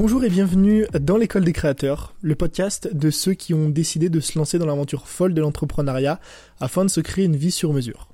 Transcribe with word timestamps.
Bonjour 0.00 0.22
et 0.22 0.30
bienvenue 0.30 0.86
dans 1.00 1.16
l'école 1.16 1.44
des 1.44 1.52
créateurs, 1.52 2.14
le 2.22 2.36
podcast 2.36 2.88
de 2.94 3.10
ceux 3.10 3.34
qui 3.34 3.52
ont 3.52 3.68
décidé 3.68 4.08
de 4.08 4.20
se 4.20 4.38
lancer 4.38 4.56
dans 4.56 4.64
l'aventure 4.64 5.08
folle 5.08 5.34
de 5.34 5.40
l'entrepreneuriat 5.40 6.20
afin 6.60 6.84
de 6.84 6.88
se 6.88 7.00
créer 7.00 7.24
une 7.24 7.34
vie 7.34 7.50
sur 7.50 7.72
mesure. 7.72 8.06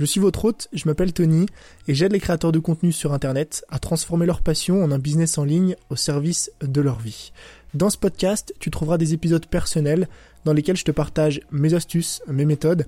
Je 0.00 0.04
suis 0.04 0.18
votre 0.18 0.46
hôte, 0.46 0.66
je 0.72 0.88
m'appelle 0.88 1.12
Tony 1.12 1.46
et 1.86 1.94
j'aide 1.94 2.10
les 2.10 2.18
créateurs 2.18 2.50
de 2.50 2.58
contenu 2.58 2.90
sur 2.90 3.12
Internet 3.12 3.64
à 3.68 3.78
transformer 3.78 4.26
leur 4.26 4.42
passion 4.42 4.82
en 4.82 4.90
un 4.90 4.98
business 4.98 5.38
en 5.38 5.44
ligne 5.44 5.76
au 5.90 5.96
service 5.96 6.50
de 6.60 6.80
leur 6.80 6.98
vie. 6.98 7.30
Dans 7.72 7.88
ce 7.88 7.98
podcast, 7.98 8.52
tu 8.58 8.72
trouveras 8.72 8.98
des 8.98 9.14
épisodes 9.14 9.46
personnels 9.46 10.08
dans 10.44 10.52
lesquels 10.52 10.76
je 10.76 10.84
te 10.84 10.90
partage 10.90 11.40
mes 11.52 11.72
astuces, 11.72 12.20
mes 12.26 12.46
méthodes 12.46 12.84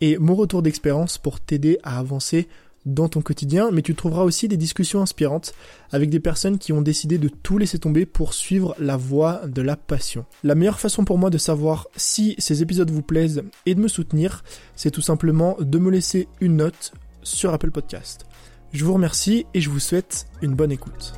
et 0.00 0.18
mon 0.18 0.34
retour 0.34 0.62
d'expérience 0.62 1.18
pour 1.18 1.38
t'aider 1.38 1.78
à 1.84 2.00
avancer 2.00 2.48
dans 2.86 3.08
ton 3.08 3.20
quotidien, 3.20 3.70
mais 3.70 3.82
tu 3.82 3.94
trouveras 3.94 4.24
aussi 4.24 4.48
des 4.48 4.56
discussions 4.56 5.02
inspirantes 5.02 5.54
avec 5.90 6.10
des 6.10 6.20
personnes 6.20 6.58
qui 6.58 6.72
ont 6.72 6.82
décidé 6.82 7.18
de 7.18 7.28
tout 7.28 7.58
laisser 7.58 7.78
tomber 7.78 8.06
pour 8.06 8.34
suivre 8.34 8.74
la 8.78 8.96
voie 8.96 9.42
de 9.46 9.62
la 9.62 9.76
passion. 9.76 10.24
La 10.42 10.54
meilleure 10.54 10.80
façon 10.80 11.04
pour 11.04 11.18
moi 11.18 11.30
de 11.30 11.38
savoir 11.38 11.88
si 11.96 12.34
ces 12.38 12.62
épisodes 12.62 12.90
vous 12.90 13.02
plaisent 13.02 13.42
et 13.66 13.74
de 13.74 13.80
me 13.80 13.88
soutenir, 13.88 14.42
c'est 14.76 14.90
tout 14.90 15.00
simplement 15.00 15.56
de 15.60 15.78
me 15.78 15.90
laisser 15.90 16.28
une 16.40 16.56
note 16.56 16.92
sur 17.22 17.52
Apple 17.52 17.70
Podcast. 17.70 18.26
Je 18.72 18.84
vous 18.84 18.94
remercie 18.94 19.46
et 19.54 19.60
je 19.60 19.70
vous 19.70 19.80
souhaite 19.80 20.26
une 20.40 20.54
bonne 20.54 20.72
écoute. 20.72 21.12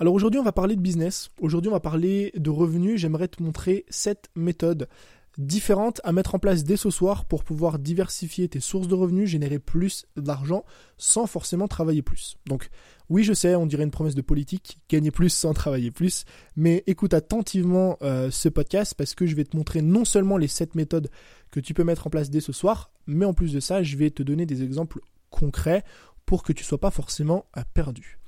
Alors 0.00 0.14
aujourd'hui 0.14 0.38
on 0.38 0.44
va 0.44 0.52
parler 0.52 0.76
de 0.76 0.80
business, 0.80 1.30
aujourd'hui 1.40 1.68
on 1.68 1.72
va 1.72 1.80
parler 1.80 2.30
de 2.36 2.50
revenus, 2.50 3.00
j'aimerais 3.00 3.26
te 3.26 3.42
montrer 3.42 3.84
cette 3.88 4.30
méthode 4.36 4.88
différentes 5.36 6.00
à 6.04 6.12
mettre 6.12 6.34
en 6.34 6.38
place 6.38 6.64
dès 6.64 6.76
ce 6.76 6.90
soir 6.90 7.24
pour 7.24 7.44
pouvoir 7.44 7.78
diversifier 7.78 8.48
tes 8.48 8.60
sources 8.60 8.88
de 8.88 8.94
revenus, 8.94 9.28
générer 9.28 9.58
plus 9.58 10.06
d'argent 10.16 10.64
sans 10.96 11.26
forcément 11.26 11.68
travailler 11.68 12.02
plus. 12.02 12.38
Donc 12.46 12.70
oui, 13.08 13.24
je 13.24 13.32
sais, 13.32 13.54
on 13.54 13.66
dirait 13.66 13.84
une 13.84 13.90
promesse 13.90 14.14
de 14.14 14.22
politique, 14.22 14.78
gagner 14.88 15.10
plus 15.10 15.30
sans 15.30 15.54
travailler 15.54 15.90
plus, 15.90 16.24
mais 16.56 16.82
écoute 16.86 17.14
attentivement 17.14 17.96
euh, 18.02 18.30
ce 18.30 18.48
podcast 18.48 18.94
parce 18.96 19.14
que 19.14 19.26
je 19.26 19.36
vais 19.36 19.44
te 19.44 19.56
montrer 19.56 19.82
non 19.82 20.04
seulement 20.04 20.36
les 20.36 20.48
7 20.48 20.74
méthodes 20.74 21.10
que 21.50 21.60
tu 21.60 21.72
peux 21.74 21.84
mettre 21.84 22.06
en 22.06 22.10
place 22.10 22.30
dès 22.30 22.40
ce 22.40 22.52
soir, 22.52 22.90
mais 23.06 23.24
en 23.24 23.32
plus 23.32 23.52
de 23.52 23.60
ça, 23.60 23.82
je 23.82 23.96
vais 23.96 24.10
te 24.10 24.22
donner 24.22 24.46
des 24.46 24.62
exemples 24.62 25.00
concrets 25.30 25.84
pour 26.26 26.42
que 26.42 26.52
tu 26.52 26.64
sois 26.64 26.80
pas 26.80 26.90
forcément 26.90 27.46
euh, 27.56 27.62
perdu. 27.74 28.18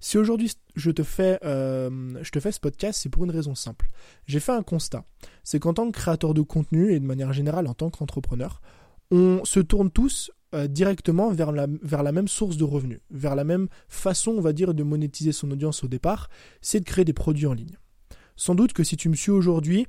Si 0.00 0.16
aujourd'hui 0.16 0.50
je 0.74 0.90
te 0.90 1.02
fais, 1.02 1.38
euh, 1.44 2.18
je 2.22 2.30
te 2.30 2.40
fais 2.40 2.52
ce 2.52 2.60
podcast, 2.60 3.00
c'est 3.02 3.10
pour 3.10 3.24
une 3.24 3.30
raison 3.30 3.54
simple. 3.54 3.88
J'ai 4.26 4.40
fait 4.40 4.52
un 4.52 4.62
constat. 4.62 5.04
C'est 5.44 5.60
qu'en 5.60 5.74
tant 5.74 5.86
que 5.90 5.96
créateur 5.96 6.34
de 6.34 6.40
contenu 6.40 6.92
et 6.92 7.00
de 7.00 7.04
manière 7.04 7.32
générale 7.32 7.66
en 7.66 7.74
tant 7.74 7.90
qu'entrepreneur, 7.90 8.60
on 9.10 9.44
se 9.44 9.60
tourne 9.60 9.90
tous 9.90 10.30
euh, 10.54 10.66
directement 10.66 11.30
vers 11.30 11.52
la, 11.52 11.66
vers 11.82 12.02
la 12.02 12.12
même 12.12 12.28
source 12.28 12.56
de 12.56 12.64
revenus, 12.64 13.00
vers 13.10 13.34
la 13.34 13.44
même 13.44 13.68
façon, 13.88 14.32
on 14.32 14.40
va 14.40 14.52
dire, 14.52 14.74
de 14.74 14.82
monétiser 14.82 15.32
son 15.32 15.50
audience 15.50 15.84
au 15.84 15.88
départ, 15.88 16.30
c'est 16.60 16.80
de 16.80 16.84
créer 16.84 17.04
des 17.04 17.12
produits 17.12 17.46
en 17.46 17.52
ligne. 17.52 17.76
Sans 18.36 18.54
doute 18.54 18.72
que 18.72 18.84
si 18.84 18.96
tu 18.96 19.08
me 19.10 19.14
suis 19.14 19.30
aujourd'hui, 19.30 19.86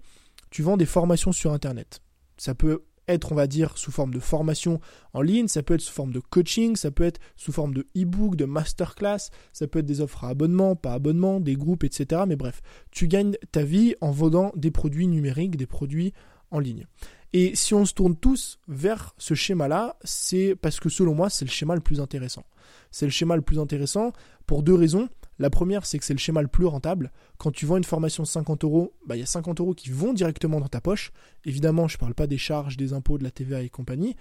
tu 0.49 0.61
vends 0.61 0.77
des 0.77 0.85
formations 0.85 1.31
sur 1.31 1.53
Internet. 1.53 2.01
Ça 2.37 2.53
peut 2.53 2.83
on 3.31 3.35
va 3.35 3.47
dire, 3.47 3.77
sous 3.77 3.91
forme 3.91 4.13
de 4.13 4.19
formation 4.19 4.79
en 5.13 5.21
ligne, 5.21 5.47
ça 5.47 5.63
peut 5.63 5.73
être 5.75 5.81
sous 5.81 5.93
forme 5.93 6.11
de 6.11 6.19
coaching, 6.19 6.75
ça 6.75 6.91
peut 6.91 7.03
être 7.03 7.19
sous 7.35 7.51
forme 7.51 7.73
de 7.73 7.87
e-book, 7.97 8.35
de 8.35 8.45
masterclass, 8.45 9.29
ça 9.53 9.67
peut 9.67 9.79
être 9.79 9.85
des 9.85 10.01
offres 10.01 10.23
à 10.23 10.29
abonnement, 10.29 10.75
pas 10.75 10.93
abonnement, 10.93 11.39
des 11.39 11.55
groupes, 11.55 11.83
etc. 11.83 12.23
Mais 12.27 12.35
bref, 12.35 12.61
tu 12.91 13.07
gagnes 13.07 13.35
ta 13.51 13.63
vie 13.63 13.95
en 14.01 14.11
vendant 14.11 14.51
des 14.55 14.71
produits 14.71 15.07
numériques, 15.07 15.57
des 15.57 15.65
produits 15.65 16.13
en 16.51 16.59
ligne. 16.59 16.85
Et 17.33 17.55
si 17.55 17.73
on 17.73 17.85
se 17.85 17.93
tourne 17.93 18.15
tous 18.15 18.59
vers 18.67 19.15
ce 19.17 19.33
schéma-là, 19.33 19.97
c'est 20.03 20.55
parce 20.61 20.79
que 20.79 20.89
selon 20.89 21.15
moi, 21.15 21.29
c'est 21.29 21.45
le 21.45 21.51
schéma 21.51 21.75
le 21.75 21.81
plus 21.81 22.01
intéressant. 22.01 22.43
C'est 22.91 23.05
le 23.05 23.11
schéma 23.11 23.35
le 23.35 23.41
plus 23.41 23.59
intéressant 23.59 24.11
pour 24.45 24.63
deux 24.63 24.75
raisons. 24.75 25.07
La 25.41 25.49
première, 25.49 25.87
c'est 25.87 25.97
que 25.97 26.05
c'est 26.05 26.13
le 26.13 26.19
schéma 26.19 26.43
le 26.43 26.47
plus 26.47 26.67
rentable. 26.67 27.11
Quand 27.39 27.49
tu 27.49 27.65
vends 27.65 27.77
une 27.77 27.83
formation 27.83 28.21
de 28.21 28.27
50 28.27 28.63
euros, 28.63 28.93
bah, 29.07 29.15
il 29.15 29.21
y 29.21 29.23
a 29.23 29.25
50 29.25 29.59
euros 29.59 29.73
qui 29.73 29.89
vont 29.89 30.13
directement 30.13 30.59
dans 30.59 30.67
ta 30.67 30.81
poche. 30.81 31.11
Évidemment, 31.45 31.87
je 31.87 31.95
ne 31.95 31.99
parle 31.99 32.13
pas 32.13 32.27
des 32.27 32.37
charges, 32.37 32.77
des 32.77 32.93
impôts, 32.93 33.17
de 33.17 33.23
la 33.23 33.31
TVA 33.31 33.63
et 33.63 33.69
compagnie. 33.69 34.15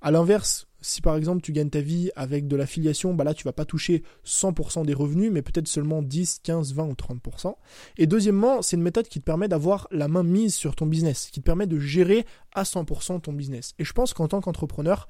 À 0.00 0.10
l'inverse, 0.10 0.66
si 0.80 1.02
par 1.02 1.16
exemple 1.16 1.42
tu 1.42 1.52
gagnes 1.52 1.68
ta 1.68 1.82
vie 1.82 2.10
avec 2.16 2.48
de 2.48 2.56
l'affiliation, 2.56 3.12
bah 3.12 3.24
là 3.24 3.34
tu 3.34 3.44
vas 3.44 3.52
pas 3.52 3.66
toucher 3.66 4.02
100% 4.24 4.86
des 4.86 4.94
revenus, 4.94 5.30
mais 5.30 5.42
peut-être 5.42 5.68
seulement 5.68 6.00
10, 6.00 6.40
15, 6.42 6.72
20 6.72 6.84
ou 6.84 6.92
30%. 6.92 7.54
Et 7.98 8.06
deuxièmement, 8.06 8.62
c'est 8.62 8.76
une 8.76 8.82
méthode 8.82 9.06
qui 9.06 9.20
te 9.20 9.24
permet 9.24 9.48
d'avoir 9.48 9.86
la 9.90 10.08
main 10.08 10.22
mise 10.22 10.54
sur 10.54 10.76
ton 10.76 10.86
business, 10.86 11.28
qui 11.30 11.40
te 11.40 11.44
permet 11.44 11.66
de 11.66 11.78
gérer 11.78 12.24
à 12.54 12.62
100% 12.62 13.20
ton 13.20 13.34
business. 13.34 13.74
Et 13.78 13.84
je 13.84 13.92
pense 13.92 14.14
qu'en 14.14 14.28
tant 14.28 14.40
qu'entrepreneur, 14.40 15.08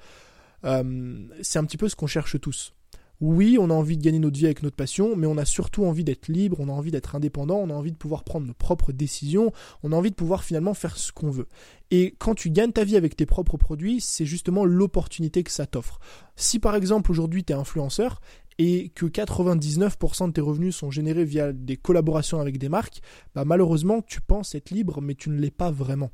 euh, 0.65 1.29
c'est 1.43 1.61
un 1.61 1.65
petit 1.65 1.77
peu 1.77 1.89
ce 1.89 1.95
qu'on 1.95 2.09
cherche 2.09 2.41
tous. 2.41 2.75
Oui, 3.21 3.57
on 3.61 3.71
a 3.71 3.75
envie 3.75 3.97
de 3.97 4.03
gagner 4.03 4.19
notre 4.19 4.37
vie 4.37 4.47
avec 4.47 4.63
notre 4.63 4.77
passion, 4.77 5.17
mais 5.17 5.27
on 5.27 5.39
a 5.39 5.45
surtout 5.45 5.85
envie 5.85 6.05
d'être 6.05 6.29
libre, 6.29 6.59
on 6.61 6.69
a 6.69 6.73
envie 6.73 6.91
d'être 6.91 7.15
indépendant, 7.15 7.57
on 7.57 7.71
a 7.71 7.75
envie 7.75 7.93
de 7.93 7.97
pouvoir 7.97 8.25
prendre 8.25 8.47
nos 8.47 8.55
propres 8.55 8.93
décisions, 8.93 9.53
on 9.83 9.93
a 9.93 9.97
envie 9.97 10.11
de 10.11 10.17
pouvoir 10.17 10.43
finalement 10.43 10.75
faire 10.75 10.97
ce 10.97 11.13
qu'on 11.13 11.31
veut. 11.31 11.49
Et 11.91 12.17
quand 12.19 12.35
tu 12.35 12.51
gagnes 12.51 12.73
ta 12.73 12.85
vie 12.85 12.97
avec 12.97 13.17
tes 13.17 13.27
propres 13.27 13.57
produits, 13.57 14.01
c'est 14.01 14.27
justement 14.27 14.65
l'opportunité 14.65 15.45
que 15.45 15.53
ça 15.53 15.67
t'offre. 15.67 16.01
Si 16.35 16.59
par 16.59 16.75
exemple 16.75 17.11
aujourd'hui 17.11 17.45
tu 17.45 17.53
es 17.53 17.57
influenceur, 17.57 18.21
et 18.59 18.91
que 18.95 19.07
99% 19.07 20.29
de 20.29 20.33
tes 20.33 20.41
revenus 20.41 20.77
sont 20.77 20.91
générés 20.91 21.25
via 21.25 21.53
des 21.53 21.77
collaborations 21.77 22.41
avec 22.41 22.59
des 22.59 22.69
marques, 22.69 23.01
bah 23.35 23.45
malheureusement 23.45 24.03
tu 24.03 24.21
penses 24.21 24.55
être 24.55 24.71
libre 24.71 25.01
mais 25.01 25.15
tu 25.15 25.31
ne 25.31 25.41
l'es 25.41 25.51
pas 25.51 25.71
vraiment. 25.71 26.11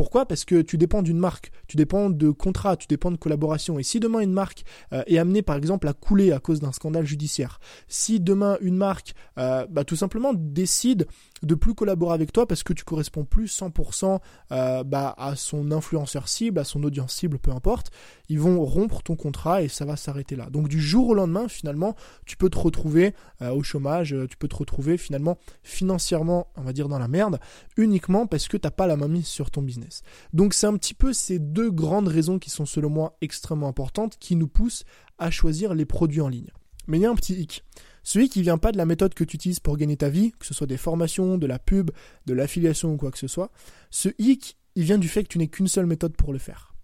Pourquoi? 0.00 0.24
Parce 0.24 0.46
que 0.46 0.62
tu 0.62 0.78
dépends 0.78 1.02
d'une 1.02 1.18
marque, 1.18 1.52
tu 1.66 1.76
dépends 1.76 2.08
de 2.08 2.30
contrats, 2.30 2.74
tu 2.74 2.86
dépends 2.86 3.10
de 3.10 3.18
collaborations. 3.18 3.78
Et 3.78 3.82
si 3.82 4.00
demain 4.00 4.20
une 4.20 4.32
marque 4.32 4.64
euh, 4.94 5.02
est 5.06 5.18
amenée 5.18 5.42
par 5.42 5.56
exemple 5.56 5.86
à 5.88 5.92
couler 5.92 6.32
à 6.32 6.38
cause 6.38 6.58
d'un 6.58 6.72
scandale 6.72 7.04
judiciaire, 7.04 7.60
si 7.86 8.18
demain 8.18 8.56
une 8.62 8.78
marque 8.78 9.12
euh, 9.36 9.66
bah, 9.68 9.84
tout 9.84 9.96
simplement 9.96 10.32
décide 10.32 11.06
de 11.42 11.54
plus 11.54 11.74
collaborer 11.74 12.14
avec 12.14 12.32
toi 12.32 12.46
parce 12.46 12.62
que 12.62 12.72
tu 12.72 12.82
corresponds 12.82 13.26
plus 13.26 13.54
100% 13.54 14.20
euh, 14.52 14.84
bah, 14.84 15.14
à 15.18 15.36
son 15.36 15.70
influenceur 15.70 16.28
cible, 16.28 16.60
à 16.60 16.64
son 16.64 16.82
audience 16.82 17.12
cible, 17.12 17.38
peu 17.38 17.50
importe, 17.50 17.90
ils 18.30 18.40
vont 18.40 18.64
rompre 18.64 19.02
ton 19.02 19.16
contrat 19.16 19.62
et 19.62 19.68
ça 19.68 19.84
va 19.84 19.96
s'arrêter 19.96 20.34
là. 20.34 20.48
Donc 20.48 20.68
du 20.68 20.80
jour 20.80 21.10
au 21.10 21.14
lendemain, 21.14 21.46
finalement, 21.46 21.94
tu 22.24 22.38
peux 22.38 22.48
te 22.48 22.58
retrouver 22.58 23.14
au 23.42 23.62
chômage, 23.62 24.14
tu 24.30 24.36
peux 24.36 24.48
te 24.48 24.56
retrouver 24.56 24.96
finalement 24.96 25.36
financièrement, 25.62 26.46
on 26.56 26.62
va 26.62 26.72
dire, 26.72 26.88
dans 26.88 26.98
la 26.98 27.08
merde, 27.08 27.38
uniquement 27.76 28.26
parce 28.26 28.48
que 28.48 28.56
tu 28.56 28.66
n'as 28.66 28.70
pas 28.70 28.86
la 28.86 28.96
main 28.96 29.08
mise 29.08 29.26
sur 29.26 29.50
ton 29.50 29.62
business. 29.62 29.89
Donc 30.32 30.54
c'est 30.54 30.66
un 30.66 30.76
petit 30.76 30.94
peu 30.94 31.12
ces 31.12 31.38
deux 31.38 31.70
grandes 31.70 32.08
raisons 32.08 32.38
qui 32.38 32.50
sont 32.50 32.66
selon 32.66 32.90
moi 32.90 33.16
extrêmement 33.20 33.68
importantes 33.68 34.16
qui 34.18 34.36
nous 34.36 34.48
poussent 34.48 34.84
à 35.18 35.30
choisir 35.30 35.74
les 35.74 35.84
produits 35.84 36.20
en 36.20 36.28
ligne. 36.28 36.50
Mais 36.86 36.98
il 36.98 37.02
y 37.02 37.06
a 37.06 37.10
un 37.10 37.14
petit 37.14 37.34
hic. 37.34 37.64
Celui 38.02 38.28
qui 38.28 38.42
vient 38.42 38.58
pas 38.58 38.72
de 38.72 38.78
la 38.78 38.86
méthode 38.86 39.14
que 39.14 39.24
tu 39.24 39.36
utilises 39.36 39.60
pour 39.60 39.76
gagner 39.76 39.96
ta 39.96 40.08
vie, 40.08 40.32
que 40.32 40.46
ce 40.46 40.54
soit 40.54 40.66
des 40.66 40.76
formations, 40.76 41.38
de 41.38 41.46
la 41.46 41.58
pub, 41.58 41.90
de 42.26 42.34
l'affiliation 42.34 42.94
ou 42.94 42.96
quoi 42.96 43.10
que 43.10 43.18
ce 43.18 43.28
soit, 43.28 43.50
ce 43.90 44.08
hic, 44.18 44.56
il 44.74 44.84
vient 44.84 44.98
du 44.98 45.08
fait 45.08 45.22
que 45.22 45.28
tu 45.28 45.38
n'aies 45.38 45.48
qu'une 45.48 45.68
seule 45.68 45.86
méthode 45.86 46.16
pour 46.16 46.32
le 46.32 46.38
faire. 46.38 46.74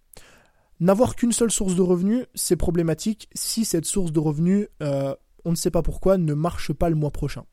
N'avoir 0.79 1.17
qu'une 1.17 1.33
seule 1.33 1.51
source 1.51 1.75
de 1.75 1.83
revenus, 1.83 2.27
c'est 2.35 2.57
problématique 2.57 3.29
si 3.35 3.65
cette 3.65 3.87
source 3.87 4.13
de 4.13 4.21
revenus, 4.21 4.69
euh, 4.83 5.15
on 5.45 5.51
ne 5.51 5.57
sait 5.57 5.71
pas 5.71 5.83
pourquoi, 5.83 6.19
ne 6.19 6.35
marche 6.35 6.73
pas 6.73 6.91
le 6.91 6.97
mois 6.97 7.11
prochain. 7.11 7.45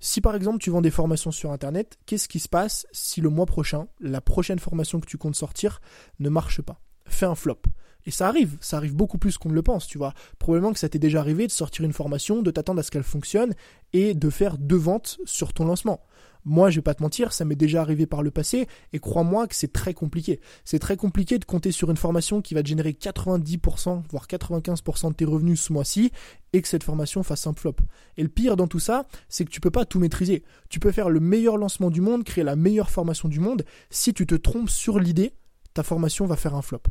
Si 0.00 0.20
par 0.20 0.36
exemple 0.36 0.58
tu 0.58 0.70
vends 0.70 0.80
des 0.80 0.90
formations 0.90 1.30
sur 1.30 1.50
Internet, 1.50 1.98
qu'est-ce 2.06 2.28
qui 2.28 2.38
se 2.38 2.48
passe 2.48 2.86
si 2.92 3.20
le 3.20 3.30
mois 3.30 3.46
prochain, 3.46 3.88
la 4.00 4.20
prochaine 4.20 4.58
formation 4.58 5.00
que 5.00 5.06
tu 5.06 5.18
comptes 5.18 5.34
sortir 5.34 5.80
ne 6.20 6.28
marche 6.28 6.62
pas? 6.62 6.80
Fais 7.06 7.26
un 7.26 7.34
flop. 7.34 7.62
Et 8.08 8.10
ça 8.10 8.26
arrive, 8.26 8.56
ça 8.62 8.78
arrive 8.78 8.94
beaucoup 8.94 9.18
plus 9.18 9.36
qu'on 9.36 9.50
ne 9.50 9.54
le 9.54 9.60
pense, 9.60 9.86
tu 9.86 9.98
vois. 9.98 10.14
Probablement 10.38 10.72
que 10.72 10.78
ça 10.78 10.88
t'est 10.88 10.98
déjà 10.98 11.20
arrivé 11.20 11.46
de 11.46 11.52
sortir 11.52 11.84
une 11.84 11.92
formation, 11.92 12.40
de 12.40 12.50
t'attendre 12.50 12.80
à 12.80 12.82
ce 12.82 12.90
qu'elle 12.90 13.02
fonctionne 13.02 13.52
et 13.92 14.14
de 14.14 14.30
faire 14.30 14.56
deux 14.56 14.78
ventes 14.78 15.18
sur 15.26 15.52
ton 15.52 15.66
lancement. 15.66 16.00
Moi, 16.46 16.70
je 16.70 16.76
vais 16.76 16.82
pas 16.82 16.94
te 16.94 17.02
mentir, 17.02 17.34
ça 17.34 17.44
m'est 17.44 17.54
déjà 17.54 17.82
arrivé 17.82 18.06
par 18.06 18.22
le 18.22 18.30
passé 18.30 18.66
et 18.94 18.98
crois-moi 18.98 19.46
que 19.46 19.54
c'est 19.54 19.74
très 19.74 19.92
compliqué. 19.92 20.40
C'est 20.64 20.78
très 20.78 20.96
compliqué 20.96 21.38
de 21.38 21.44
compter 21.44 21.70
sur 21.70 21.90
une 21.90 21.98
formation 21.98 22.40
qui 22.40 22.54
va 22.54 22.62
te 22.62 22.68
générer 22.68 22.92
90% 22.92 24.04
voire 24.08 24.26
95% 24.26 25.10
de 25.10 25.14
tes 25.14 25.26
revenus 25.26 25.60
ce 25.60 25.74
mois-ci 25.74 26.10
et 26.54 26.62
que 26.62 26.68
cette 26.68 26.84
formation 26.84 27.22
fasse 27.22 27.46
un 27.46 27.52
flop. 27.52 27.76
Et 28.16 28.22
le 28.22 28.30
pire 28.30 28.56
dans 28.56 28.68
tout 28.68 28.80
ça, 28.80 29.06
c'est 29.28 29.44
que 29.44 29.50
tu 29.50 29.60
peux 29.60 29.70
pas 29.70 29.84
tout 29.84 30.00
maîtriser. 30.00 30.44
Tu 30.70 30.80
peux 30.80 30.92
faire 30.92 31.10
le 31.10 31.20
meilleur 31.20 31.58
lancement 31.58 31.90
du 31.90 32.00
monde, 32.00 32.24
créer 32.24 32.44
la 32.44 32.56
meilleure 32.56 32.88
formation 32.88 33.28
du 33.28 33.38
monde, 33.38 33.66
si 33.90 34.14
tu 34.14 34.26
te 34.26 34.34
trompes 34.34 34.70
sur 34.70 34.98
l'idée, 34.98 35.34
ta 35.74 35.82
formation 35.82 36.24
va 36.24 36.36
faire 36.36 36.54
un 36.54 36.62
flop. 36.62 36.84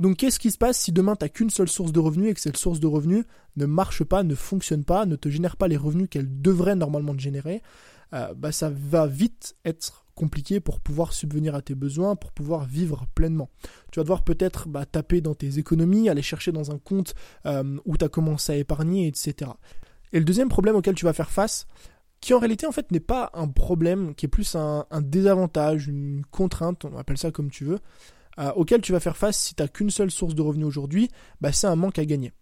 Donc 0.00 0.16
qu'est-ce 0.16 0.38
qui 0.38 0.50
se 0.50 0.58
passe 0.58 0.78
si 0.78 0.92
demain 0.92 1.16
tu 1.16 1.28
qu'une 1.28 1.50
seule 1.50 1.68
source 1.68 1.92
de 1.92 2.00
revenus 2.00 2.30
et 2.30 2.34
que 2.34 2.40
cette 2.40 2.56
source 2.56 2.80
de 2.80 2.86
revenus 2.86 3.24
ne 3.56 3.66
marche 3.66 4.02
pas, 4.02 4.22
ne 4.22 4.34
fonctionne 4.34 4.84
pas, 4.84 5.06
ne 5.06 5.16
te 5.16 5.28
génère 5.28 5.56
pas 5.56 5.68
les 5.68 5.76
revenus 5.76 6.08
qu'elle 6.10 6.40
devrait 6.40 6.74
normalement 6.74 7.14
te 7.14 7.20
générer 7.20 7.62
euh, 8.12 8.34
bah, 8.34 8.52
Ça 8.52 8.70
va 8.70 9.06
vite 9.06 9.56
être 9.64 10.06
compliqué 10.14 10.60
pour 10.60 10.80
pouvoir 10.80 11.12
subvenir 11.12 11.54
à 11.54 11.62
tes 11.62 11.74
besoins, 11.74 12.16
pour 12.16 12.32
pouvoir 12.32 12.64
vivre 12.64 13.06
pleinement. 13.14 13.50
Tu 13.92 14.00
vas 14.00 14.04
devoir 14.04 14.22
peut-être 14.22 14.68
bah, 14.68 14.86
taper 14.86 15.20
dans 15.20 15.34
tes 15.34 15.58
économies, 15.58 16.08
aller 16.08 16.22
chercher 16.22 16.52
dans 16.52 16.70
un 16.70 16.78
compte 16.78 17.14
euh, 17.46 17.78
où 17.84 17.96
tu 17.96 18.04
as 18.04 18.08
commencé 18.08 18.52
à 18.52 18.56
épargner, 18.56 19.06
etc. 19.06 19.50
Et 20.12 20.18
le 20.18 20.24
deuxième 20.24 20.48
problème 20.48 20.76
auquel 20.76 20.94
tu 20.94 21.04
vas 21.04 21.12
faire 21.12 21.30
face, 21.30 21.66
qui 22.20 22.32
en 22.32 22.38
réalité 22.38 22.66
en 22.66 22.72
fait 22.72 22.90
n'est 22.90 23.00
pas 23.00 23.30
un 23.34 23.48
problème, 23.48 24.14
qui 24.14 24.26
est 24.26 24.28
plus 24.28 24.54
un 24.56 24.86
désavantage, 25.02 25.88
une 25.88 26.22
contrainte, 26.30 26.84
on 26.84 26.96
appelle 26.96 27.18
ça 27.18 27.30
comme 27.30 27.50
tu 27.50 27.64
veux, 27.64 27.80
auquel 28.56 28.80
tu 28.80 28.92
vas 28.92 29.00
faire 29.00 29.16
face 29.16 29.38
si 29.38 29.54
tu 29.54 29.62
n'as 29.62 29.68
qu'une 29.68 29.90
seule 29.90 30.10
source 30.10 30.34
de 30.34 30.42
revenus 30.42 30.66
aujourd'hui, 30.66 31.10
bah, 31.40 31.52
c'est 31.52 31.66
un 31.66 31.76
manque 31.76 31.98
à 31.98 32.04
gagner. 32.04 32.32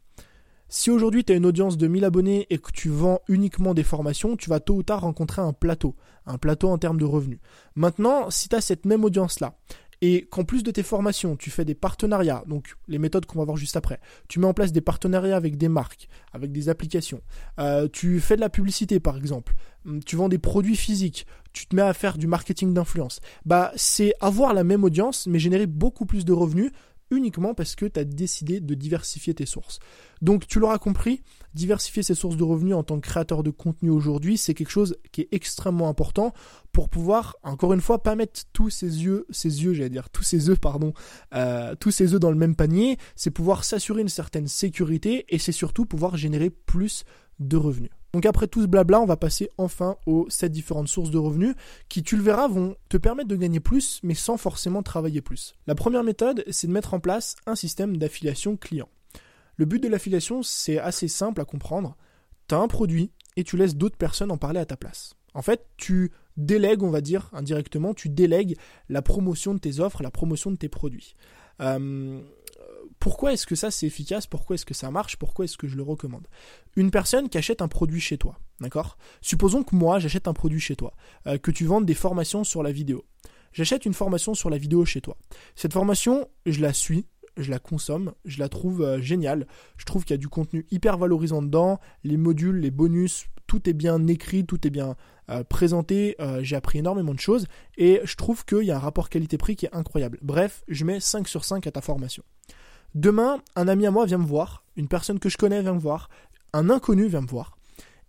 Si 0.74 0.90
aujourd'hui 0.90 1.22
tu 1.22 1.34
as 1.34 1.36
une 1.36 1.44
audience 1.44 1.76
de 1.76 1.86
1000 1.86 2.02
abonnés 2.02 2.46
et 2.48 2.56
que 2.56 2.72
tu 2.72 2.88
vends 2.88 3.20
uniquement 3.28 3.74
des 3.74 3.82
formations, 3.82 4.36
tu 4.38 4.48
vas 4.48 4.58
tôt 4.58 4.76
ou 4.76 4.82
tard 4.82 5.02
rencontrer 5.02 5.42
un 5.42 5.52
plateau, 5.52 5.96
un 6.24 6.38
plateau 6.38 6.70
en 6.70 6.78
termes 6.78 6.98
de 6.98 7.04
revenus. 7.04 7.40
Maintenant, 7.74 8.30
si 8.30 8.48
tu 8.48 8.56
as 8.56 8.62
cette 8.62 8.86
même 8.86 9.04
audience-là 9.04 9.58
et 10.02 10.26
qu'en 10.28 10.43
plus 10.43 10.64
de 10.64 10.72
tes 10.72 10.82
formations, 10.82 11.37
tu 11.37 11.50
fais 11.50 11.64
des 11.64 11.76
partenariats, 11.76 12.43
donc 12.49 12.75
les 12.88 12.99
méthodes 12.99 13.25
qu'on 13.25 13.38
va 13.38 13.44
voir 13.44 13.56
juste 13.56 13.76
après, 13.76 14.00
tu 14.28 14.40
mets 14.40 14.46
en 14.46 14.52
place 14.52 14.72
des 14.72 14.81
partenariats 14.81 15.37
avec 15.37 15.56
des 15.56 15.69
marques, 15.69 16.08
avec 16.32 16.50
des 16.50 16.69
applications, 16.69 17.22
euh, 17.60 17.88
tu 17.90 18.19
fais 18.19 18.34
de 18.34 18.40
la 18.40 18.50
publicité 18.50 18.99
par 18.99 19.16
exemple, 19.16 19.54
hum, 19.87 20.02
tu 20.02 20.16
vends 20.16 20.28
des 20.28 20.38
produits 20.38 20.76
physiques, 20.76 21.25
tu 21.52 21.66
te 21.66 21.76
mets 21.76 21.82
à 21.82 21.94
faire 21.94 22.19
du 22.19 22.26
marketing 22.26 22.75
d'influence, 22.75 23.20
bah 23.46 23.70
c'est 23.76 24.12
avoir 24.20 24.54
la 24.54 24.64
même 24.64 24.82
audience 24.82 25.28
mais 25.28 25.38
générer 25.38 25.66
beaucoup 25.66 26.05
plus 26.05 26.25
de 26.25 26.32
revenus 26.32 26.72
uniquement 27.12 27.54
parce 27.54 27.76
que 27.76 27.86
tu 27.86 28.00
as 28.00 28.04
décidé 28.04 28.60
de 28.60 28.74
diversifier 28.74 29.34
tes 29.34 29.46
sources. 29.46 29.78
Donc 30.20 30.46
tu 30.46 30.58
l'auras 30.58 30.78
compris, 30.78 31.22
diversifier 31.54 32.02
ses 32.02 32.14
sources 32.14 32.36
de 32.36 32.42
revenus 32.42 32.74
en 32.74 32.82
tant 32.82 32.96
que 32.96 33.06
créateur 33.06 33.42
de 33.42 33.50
contenu 33.50 33.90
aujourd'hui, 33.90 34.36
c'est 34.36 34.54
quelque 34.54 34.70
chose 34.70 34.96
qui 35.12 35.22
est 35.22 35.28
extrêmement 35.32 35.88
important 35.88 36.32
pour 36.72 36.88
pouvoir, 36.88 37.36
encore 37.42 37.72
une 37.72 37.80
fois, 37.80 38.02
pas 38.02 38.16
mettre 38.16 38.40
tous 38.52 38.70
ses 38.70 39.04
yeux, 39.04 39.26
ses 39.30 39.62
yeux, 39.62 39.74
j'allais 39.74 39.90
dire, 39.90 40.10
tous 40.10 40.22
ses 40.22 40.48
œufs, 40.48 40.58
pardon, 40.58 40.92
euh, 41.34 41.74
tous 41.78 41.90
ses 41.90 42.14
œufs 42.14 42.20
dans 42.20 42.30
le 42.30 42.36
même 42.36 42.56
panier, 42.56 42.98
c'est 43.14 43.30
pouvoir 43.30 43.64
s'assurer 43.64 44.02
une 44.02 44.08
certaine 44.08 44.48
sécurité 44.48 45.26
et 45.28 45.38
c'est 45.38 45.52
surtout 45.52 45.86
pouvoir 45.86 46.16
générer 46.16 46.50
plus 46.50 47.04
de 47.38 47.56
revenus. 47.56 47.90
Donc 48.12 48.26
après 48.26 48.46
tout 48.46 48.60
ce 48.60 48.66
blabla, 48.66 49.00
on 49.00 49.06
va 49.06 49.16
passer 49.16 49.50
enfin 49.56 49.96
aux 50.06 50.28
7 50.28 50.52
différentes 50.52 50.88
sources 50.88 51.10
de 51.10 51.18
revenus 51.18 51.54
qui, 51.88 52.02
tu 52.02 52.16
le 52.16 52.22
verras, 52.22 52.46
vont 52.46 52.76
te 52.88 52.98
permettre 52.98 53.28
de 53.28 53.36
gagner 53.36 53.60
plus 53.60 54.00
mais 54.02 54.14
sans 54.14 54.36
forcément 54.36 54.82
travailler 54.82 55.22
plus. 55.22 55.54
La 55.66 55.74
première 55.74 56.04
méthode, 56.04 56.44
c'est 56.50 56.66
de 56.66 56.72
mettre 56.72 56.92
en 56.94 57.00
place 57.00 57.36
un 57.46 57.54
système 57.54 57.96
d'affiliation 57.96 58.56
client. 58.56 58.88
Le 59.56 59.64
but 59.64 59.82
de 59.82 59.88
l'affiliation, 59.88 60.42
c'est 60.42 60.78
assez 60.78 61.08
simple 61.08 61.40
à 61.40 61.44
comprendre. 61.44 61.96
Tu 62.48 62.54
as 62.54 62.58
un 62.58 62.68
produit 62.68 63.12
et 63.36 63.44
tu 63.44 63.56
laisses 63.56 63.76
d'autres 63.76 63.96
personnes 63.96 64.30
en 64.30 64.38
parler 64.38 64.60
à 64.60 64.66
ta 64.66 64.76
place. 64.76 65.14
En 65.34 65.42
fait, 65.42 65.66
tu 65.76 66.12
délègues, 66.36 66.82
on 66.82 66.90
va 66.90 67.00
dire 67.00 67.30
indirectement, 67.32 67.94
tu 67.94 68.08
délègues 68.08 68.56
la 68.88 69.02
promotion 69.02 69.54
de 69.54 69.58
tes 69.58 69.80
offres, 69.80 70.02
la 70.02 70.10
promotion 70.10 70.50
de 70.50 70.56
tes 70.56 70.68
produits. 70.68 71.14
Euh, 71.60 72.20
pourquoi 73.02 73.32
est-ce 73.32 73.49
que 73.49 73.56
ça 73.56 73.72
c'est 73.72 73.84
efficace? 73.84 74.28
Pourquoi 74.28 74.54
est-ce 74.54 74.64
que 74.64 74.75
ça 74.75 74.93
marche? 74.93 75.16
Pourquoi 75.16 75.44
est-ce 75.44 75.56
que 75.56 75.66
je 75.66 75.75
le 75.75 75.82
recommande? 75.82 76.28
Une 76.76 76.93
personne 76.93 77.28
qui 77.28 77.37
achète 77.37 77.60
un 77.60 77.66
produit 77.66 78.00
chez 78.00 78.16
toi, 78.16 78.38
d'accord? 78.60 78.96
Supposons 79.20 79.64
que 79.64 79.75
moi 79.75 79.99
j'achète 79.99 80.28
un 80.28 80.32
produit 80.32 80.60
chez 80.60 80.76
toi, 80.76 80.94
euh, 81.26 81.37
que 81.37 81.50
tu 81.50 81.64
vendes 81.64 81.84
des 81.84 81.94
formations 81.94 82.44
sur 82.44 82.62
la 82.62 82.70
vidéo. 82.70 83.04
J'achète 83.52 83.87
une 83.87 83.93
formation 83.93 84.34
sur 84.34 84.50
la 84.50 84.56
vidéo 84.56 84.84
chez 84.84 85.00
toi. 85.00 85.16
Cette 85.56 85.72
formation, 85.72 86.28
je 86.46 86.60
la 86.60 86.72
suis, 86.72 87.06
je 87.37 87.50
la 87.50 87.58
consomme, 87.58 88.12
je 88.25 88.38
la 88.38 88.49
trouve 88.49 88.82
euh, 88.82 89.00
géniale. 89.00 89.48
Je 89.78 89.84
trouve 89.84 90.05
qu'il 90.05 90.12
y 90.12 90.14
a 90.14 90.19
du 90.19 90.28
contenu 90.28 90.64
hyper 90.70 90.96
valorisant 90.96 91.43
dedans, 91.43 91.81
les 92.05 92.16
modules, 92.16 92.60
les 92.60 92.70
bonus, 92.70 93.26
tout 93.48 93.69
est 93.69 93.72
bien 93.72 94.06
écrit, 94.06 94.46
tout 94.46 94.64
est 94.64 94.70
bien 94.70 94.94
euh, 95.28 95.43
présenté. 95.43 96.16
J'ai 96.43 96.55
appris 96.55 96.78
énormément 96.78 97.14
de 97.14 97.19
choses 97.19 97.48
et 97.76 98.00
je 98.05 98.14
trouve 98.14 98.44
qu'il 98.44 98.62
y 98.62 98.70
a 98.70 98.76
un 98.76 98.78
rapport 98.78 99.08
qualité-prix 99.08 99.56
qui 99.56 99.66
est 99.66 99.75
incroyable. 99.75 100.20
Bref, 100.22 100.62
je 100.69 100.84
mets 100.84 101.00
5 101.00 101.26
sur 101.26 101.44
5 101.44 101.66
à 101.66 101.72
ta 101.72 101.81
formation. 101.81 102.22
Demain, 102.94 103.40
un 103.56 103.68
ami 103.68 103.86
à 103.86 103.90
moi 103.90 104.06
vient 104.06 104.18
me 104.18 104.26
voir, 104.26 104.64
une 104.76 104.88
personne 104.88 105.18
que 105.18 105.28
je 105.28 105.38
connais 105.38 105.62
vient 105.62 105.74
me 105.74 105.80
voir, 105.80 106.10
un 106.52 106.68
inconnu 106.70 107.06
vient 107.06 107.22
me 107.22 107.26
voir 107.26 107.56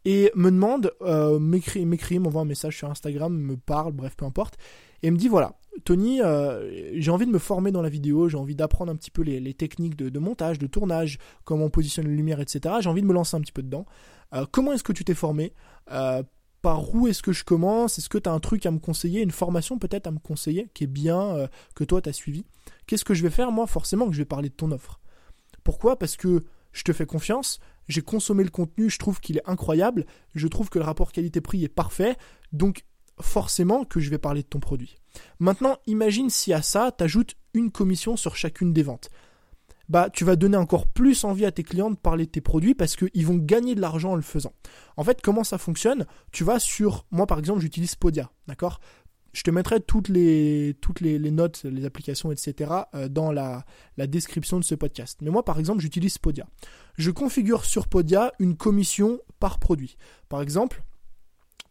et 0.05 0.31
me 0.35 0.51
demande, 0.51 0.91
euh, 1.01 1.39
m'écrit, 1.39 2.19
m'envoie 2.19 2.41
un 2.41 2.45
message 2.45 2.77
sur 2.77 2.89
Instagram, 2.89 3.33
me 3.33 3.55
parle, 3.55 3.93
bref, 3.93 4.15
peu 4.17 4.25
importe, 4.25 4.57
et 5.01 5.11
me 5.11 5.17
dit 5.17 5.29
voilà, 5.29 5.53
Tony, 5.85 6.21
euh, 6.21 6.91
j'ai 6.99 7.11
envie 7.11 7.25
de 7.25 7.31
me 7.31 7.39
former 7.39 7.71
dans 7.71 7.81
la 7.81 7.89
vidéo, 7.89 8.27
j'ai 8.27 8.37
envie 8.37 8.55
d'apprendre 8.55 8.91
un 8.91 8.95
petit 8.95 9.11
peu 9.11 9.21
les, 9.21 9.53
techniques 9.53 9.95
de, 9.95 10.19
montage, 10.19 10.59
de 10.59 10.67
tournage, 10.67 11.19
comment 11.45 11.65
on 11.65 11.69
positionne 11.69 12.07
la 12.07 12.13
lumière, 12.13 12.41
etc. 12.41 12.75
J'ai 12.81 12.89
envie 12.89 13.01
de 13.01 13.07
me 13.07 13.13
lancer 13.13 13.37
un 13.37 13.41
petit 13.41 13.51
peu 13.51 13.63
dedans. 13.63 13.85
Euh, 14.33 14.45
comment 14.51 14.73
est-ce 14.73 14.83
que 14.83 14.93
tu 14.93 15.05
t'es 15.05 15.13
formé? 15.13 15.53
Par 16.63 16.95
où 16.95 17.09
est-ce 17.09 17.21
que 17.21 17.33
je 17.33 17.43
commence? 17.43 17.99
Est-ce 17.99 18.07
que 18.07 18.17
tu 18.17 18.29
as 18.29 18.31
un 18.31 18.39
truc 18.39 18.65
à 18.65 18.71
me 18.71 18.79
conseiller, 18.79 19.21
une 19.21 19.31
formation 19.31 19.77
peut-être 19.77 20.07
à 20.07 20.11
me 20.11 20.17
conseiller 20.17 20.69
qui 20.73 20.85
est 20.85 20.87
bien, 20.87 21.21
euh, 21.35 21.47
que 21.75 21.83
toi 21.83 22.01
tu 22.01 22.09
as 22.09 22.13
suivi? 22.13 22.45
Qu'est-ce 22.87 23.03
que 23.03 23.13
je 23.13 23.21
vais 23.21 23.29
faire 23.29 23.51
Moi, 23.51 23.67
forcément 23.67 24.07
que 24.07 24.13
je 24.13 24.19
vais 24.19 24.25
parler 24.25 24.47
de 24.47 24.55
ton 24.55 24.71
offre? 24.71 25.01
Pourquoi? 25.65 25.99
Parce 25.99 26.15
que 26.15 26.45
je 26.71 26.83
te 26.83 26.93
fais 26.93 27.05
confiance, 27.05 27.59
j'ai 27.89 28.01
consommé 28.01 28.45
le 28.45 28.49
contenu, 28.49 28.89
je 28.89 28.97
trouve 28.97 29.19
qu'il 29.19 29.37
est 29.37 29.47
incroyable, 29.47 30.05
je 30.35 30.47
trouve 30.47 30.69
que 30.69 30.79
le 30.79 30.85
rapport 30.85 31.11
qualité-prix 31.11 31.65
est 31.65 31.69
parfait, 31.69 32.15
donc 32.53 32.85
forcément 33.19 33.83
que 33.83 33.99
je 33.99 34.09
vais 34.09 34.17
parler 34.17 34.41
de 34.41 34.47
ton 34.47 34.61
produit. 34.61 34.95
Maintenant, 35.39 35.77
imagine 35.85 36.29
si 36.29 36.53
à 36.53 36.61
ça, 36.61 36.93
tu 36.97 37.03
ajoutes 37.03 37.35
une 37.53 37.71
commission 37.71 38.15
sur 38.15 38.37
chacune 38.37 38.71
des 38.71 38.83
ventes 38.83 39.09
bah, 39.89 40.09
tu 40.09 40.23
vas 40.23 40.35
donner 40.35 40.57
encore 40.57 40.87
plus 40.87 41.23
envie 41.23 41.45
à 41.45 41.51
tes 41.51 41.63
clients 41.63 41.91
de 41.91 41.95
parler 41.95 42.25
de 42.25 42.31
tes 42.31 42.41
produits 42.41 42.73
parce 42.73 42.95
qu'ils 42.95 43.25
vont 43.25 43.37
gagner 43.37 43.75
de 43.75 43.81
l'argent 43.81 44.11
en 44.11 44.15
le 44.15 44.21
faisant. 44.21 44.53
En 44.97 45.03
fait, 45.03 45.21
comment 45.21 45.43
ça 45.43 45.57
fonctionne? 45.57 46.05
Tu 46.31 46.43
vas 46.43 46.59
sur, 46.59 47.05
moi 47.11 47.27
par 47.27 47.39
exemple, 47.39 47.61
j'utilise 47.61 47.95
Podia, 47.95 48.31
d'accord? 48.47 48.79
Je 49.33 49.41
te 49.41 49.49
mettrai 49.49 49.79
toutes 49.79 50.09
les, 50.09 50.77
toutes 50.79 51.01
les, 51.01 51.19
notes, 51.31 51.63
les 51.63 51.85
applications, 51.85 52.31
etc. 52.31 52.71
Euh, 52.93 53.09
dans 53.09 53.31
la, 53.31 53.65
description 53.97 54.59
de 54.59 54.63
ce 54.63 54.75
podcast. 54.75 55.17
Mais 55.21 55.31
moi, 55.31 55.43
par 55.43 55.57
exemple, 55.57 55.81
j'utilise 55.81 56.19
Podia. 56.19 56.45
Je 56.99 57.09
configure 57.09 57.65
sur 57.65 57.87
Podia 57.87 58.31
une 58.37 58.55
commission 58.55 59.19
par 59.39 59.57
produit. 59.57 59.97
Par 60.29 60.43
exemple, 60.43 60.83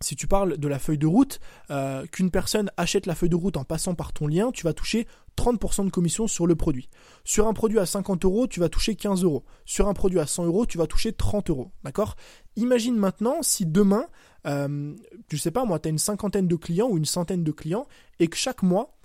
si 0.01 0.17
tu 0.17 0.27
parles 0.27 0.59
de 0.59 0.69
la 0.69 0.81
feuille 0.81 0.99
de 0.99 1.07
route, 1.07 1.39
euh, 1.71 2.05
qu'une 2.07 2.33
personne 2.33 2.71
achète 2.77 3.07
la 3.07 3.15
feuille 3.15 3.29
de 3.29 3.37
route 3.37 3.57
en 3.57 3.63
passant 3.63 3.95
par 3.95 4.13
ton 4.13 4.27
lien, 4.27 4.51
tu 4.51 4.65
vas 4.65 4.73
toucher 4.73 5.07
30% 5.37 5.87
de 5.87 5.91
commission 5.91 6.27
sur 6.27 6.47
le 6.47 6.55
produit. 6.55 6.89
Sur 7.25 7.47
un 7.49 7.53
produit 7.53 7.79
à 7.79 7.87
50 7.87 8.25
euros, 8.25 8.47
tu 8.47 8.61
vas 8.61 8.69
toucher 8.69 8.95
15 8.95 9.25
euros. 9.25 9.45
Sur 9.65 9.89
un 9.89 9.95
produit 9.95 10.21
à 10.21 10.27
100 10.27 10.47
euros, 10.47 10.67
tu 10.67 10.79
vas 10.79 10.87
toucher 10.87 11.13
30 11.13 11.51
euros. 11.51 11.73
D'accord? 11.85 12.17
Imagine 12.57 12.97
maintenant 12.97 13.43
si 13.43 13.67
demain, 13.67 14.07
euh, 14.47 14.95
je 15.29 15.37
sais 15.37 15.51
pas 15.51 15.65
moi, 15.65 15.79
tu 15.79 15.89
as 15.89 15.91
une 15.91 15.99
cinquantaine 15.99 16.49
de 16.49 16.57
clients 16.57 16.89
ou 16.89 16.99
une 16.99 17.05
centaine 17.05 17.45
de 17.45 17.53
clients 17.53 17.87
et 18.21 18.29
que 18.29 18.37
chaque 18.37 18.63
mois, 18.63 18.99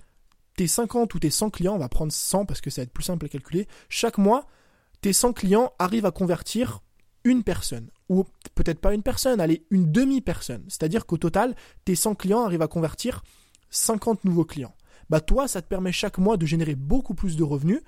tes 0.56 0.68
50 0.68 1.14
ou 1.14 1.20
tes 1.20 1.30
100 1.30 1.50
clients, 1.52 1.76
on 1.76 1.80
va 1.80 1.90
prendre 1.90 2.12
100 2.12 2.46
parce 2.46 2.62
que 2.62 2.70
ça 2.70 2.82
va 2.82 2.84
être 2.84 2.94
plus 2.94 3.04
simple 3.04 3.26
à 3.26 3.30
calculer, 3.30 3.68
chaque 3.90 4.18
mois, 4.18 4.48
tes 5.02 5.14
100 5.14 5.34
clients 5.34 5.72
arrivent 5.80 6.06
à 6.06 6.12
convertir 6.12 6.82
une 7.24 7.44
personne, 7.44 7.90
ou 8.10 8.24
peut-être 8.56 8.80
pas 8.80 8.94
une 8.94 9.04
personne, 9.04 9.42
allez, 9.42 9.66
une 9.70 9.92
demi-personne. 9.92 10.64
C'est-à-dire 10.70 11.06
qu'au 11.06 11.18
total, 11.18 11.56
tes 11.84 11.96
100 11.96 12.16
clients 12.16 12.44
arrivent 12.44 12.62
à 12.62 12.68
convertir 12.68 13.22
50 13.70 14.24
nouveaux 14.24 14.46
clients. 14.46 14.74
Bah 15.10 15.22
toi, 15.22 15.48
ça 15.48 15.62
te 15.62 15.68
permet 15.68 15.92
chaque 15.92 16.18
mois 16.18 16.38
de 16.38 16.46
générer 16.46 16.76
beaucoup 16.76 17.14
plus 17.14 17.36
de 17.38 17.44
revenus 17.44 17.82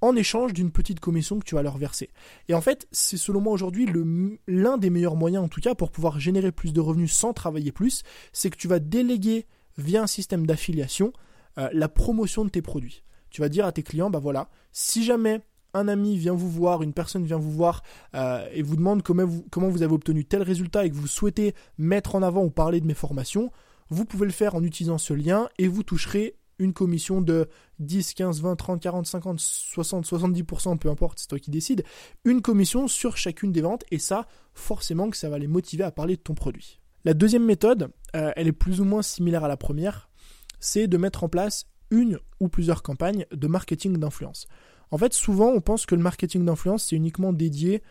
en 0.00 0.16
échange 0.16 0.52
d'une 0.52 0.70
petite 0.70 1.00
commission 1.00 1.38
que 1.38 1.44
tu 1.44 1.54
vas 1.54 1.62
leur 1.62 1.78
verser. 1.78 2.10
Et 2.48 2.54
en 2.54 2.60
fait, 2.60 2.86
c'est 2.92 3.16
selon 3.16 3.40
moi 3.40 3.52
aujourd'hui 3.52 3.88
l'un 4.46 4.76
des 4.76 4.90
meilleurs 4.90 5.16
moyens, 5.16 5.44
en 5.44 5.48
tout 5.48 5.60
cas, 5.60 5.74
pour 5.74 5.90
pouvoir 5.90 6.20
générer 6.20 6.52
plus 6.52 6.72
de 6.72 6.80
revenus 6.80 7.12
sans 7.12 7.32
travailler 7.32 7.72
plus, 7.72 8.02
c'est 8.32 8.50
que 8.50 8.56
tu 8.56 8.68
vas 8.68 8.80
déléguer 8.80 9.46
via 9.78 10.02
un 10.02 10.06
système 10.06 10.46
d'affiliation 10.46 11.12
euh, 11.58 11.68
la 11.72 11.88
promotion 11.88 12.44
de 12.44 12.50
tes 12.50 12.62
produits. 12.62 13.04
Tu 13.30 13.40
vas 13.40 13.48
dire 13.48 13.64
à 13.64 13.72
tes 13.72 13.82
clients, 13.82 14.10
bah 14.10 14.18
voilà, 14.18 14.48
si 14.72 15.04
jamais 15.04 15.40
un 15.72 15.88
ami 15.88 16.16
vient 16.16 16.34
vous 16.34 16.50
voir, 16.50 16.82
une 16.82 16.92
personne 16.92 17.24
vient 17.24 17.38
vous 17.38 17.50
voir 17.50 17.82
euh, 18.14 18.46
et 18.52 18.62
vous 18.62 18.76
demande 18.76 19.02
comment 19.02 19.28
comment 19.50 19.68
vous 19.68 19.82
avez 19.82 19.92
obtenu 19.92 20.24
tel 20.24 20.42
résultat 20.42 20.84
et 20.84 20.90
que 20.90 20.94
vous 20.94 21.06
souhaitez 21.06 21.54
mettre 21.78 22.14
en 22.14 22.22
avant 22.22 22.44
ou 22.44 22.50
parler 22.50 22.80
de 22.80 22.86
mes 22.86 22.94
formations, 22.94 23.50
vous 23.88 24.04
pouvez 24.04 24.26
le 24.26 24.32
faire 24.32 24.54
en 24.54 24.62
utilisant 24.62 24.98
ce 24.98 25.14
lien 25.14 25.48
et 25.58 25.68
vous 25.68 25.82
toucherez 25.82 26.36
une 26.58 26.72
commission 26.72 27.20
de 27.20 27.48
10, 27.78 28.14
15, 28.14 28.40
20, 28.40 28.56
30, 28.56 28.80
40, 28.80 29.06
50, 29.06 29.40
60, 29.40 30.06
70%, 30.06 30.78
peu 30.78 30.88
importe, 30.88 31.18
c'est 31.18 31.28
toi 31.28 31.38
qui 31.38 31.50
décides, 31.50 31.84
une 32.24 32.42
commission 32.42 32.88
sur 32.88 33.16
chacune 33.16 33.52
des 33.52 33.60
ventes 33.60 33.84
et 33.90 33.98
ça, 33.98 34.26
forcément 34.54 35.10
que 35.10 35.16
ça 35.16 35.28
va 35.28 35.38
les 35.38 35.48
motiver 35.48 35.84
à 35.84 35.90
parler 35.90 36.16
de 36.16 36.22
ton 36.22 36.34
produit. 36.34 36.80
La 37.04 37.14
deuxième 37.14 37.44
méthode, 37.44 37.90
euh, 38.16 38.32
elle 38.36 38.48
est 38.48 38.52
plus 38.52 38.80
ou 38.80 38.84
moins 38.84 39.02
similaire 39.02 39.44
à 39.44 39.48
la 39.48 39.56
première, 39.56 40.08
c'est 40.60 40.86
de 40.86 40.96
mettre 40.96 41.24
en 41.24 41.28
place 41.28 41.66
une 41.90 42.18
ou 42.40 42.48
plusieurs 42.48 42.82
campagnes 42.82 43.26
de 43.30 43.46
marketing 43.46 43.96
d'influence. 43.98 44.46
En 44.90 44.98
fait, 44.98 45.12
souvent, 45.12 45.48
on 45.48 45.60
pense 45.60 45.86
que 45.86 45.94
le 45.94 46.02
marketing 46.02 46.44
d'influence, 46.44 46.84
c'est 46.84 46.96
uniquement 46.96 47.32
dédié 47.32 47.82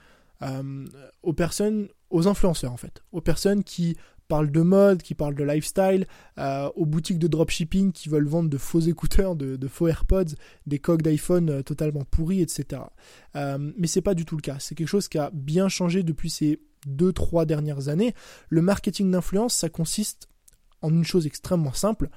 euh, 0.41 0.85
aux 1.21 1.33
personnes, 1.33 1.89
aux 2.09 2.27
influenceurs, 2.27 2.71
en 2.71 2.77
fait. 2.77 3.03
Aux 3.11 3.21
personnes 3.21 3.63
qui 3.63 3.97
parlent 4.27 4.51
de 4.51 4.61
mode, 4.61 5.01
qui 5.01 5.15
parlent 5.15 5.35
de 5.35 5.43
lifestyle, 5.43 6.07
euh, 6.37 6.69
aux 6.75 6.85
boutiques 6.85 7.19
de 7.19 7.27
dropshipping 7.27 7.91
qui 7.91 8.09
veulent 8.09 8.27
vendre 8.27 8.49
de 8.49 8.57
faux 8.57 8.79
écouteurs, 8.79 9.35
de, 9.35 9.67
faux 9.67 9.87
AirPods, 9.87 10.35
des 10.67 10.79
coques 10.79 11.01
d'iPhone 11.01 11.49
euh, 11.49 11.61
totalement 11.61 12.03
pourris, 12.03 12.41
etc. 12.41 12.81
mais 13.35 13.87
c'est 13.87 14.01
pas 14.01 14.13
du 14.13 14.25
tout 14.25 14.35
le 14.35 14.41
cas. 14.41 14.57
C'est 14.59 14.75
quelque 14.75 14.87
chose 14.87 15.07
qui 15.07 15.17
a 15.17 15.29
bien 15.33 15.69
changé 15.69 16.03
depuis 16.03 16.29
ces 16.29 16.59
deux, 16.85 17.13
trois 17.13 17.45
dernières 17.45 17.89
années. 17.89 18.13
Le 18.49 18.61
marketing 18.61 19.11
d'influence, 19.11 19.55
ça 19.55 19.69
consiste 19.69 20.27
en 20.81 20.89
une 20.89 21.05
chose 21.05 21.25
extrêmement 21.25 21.73
simple. 21.73 22.09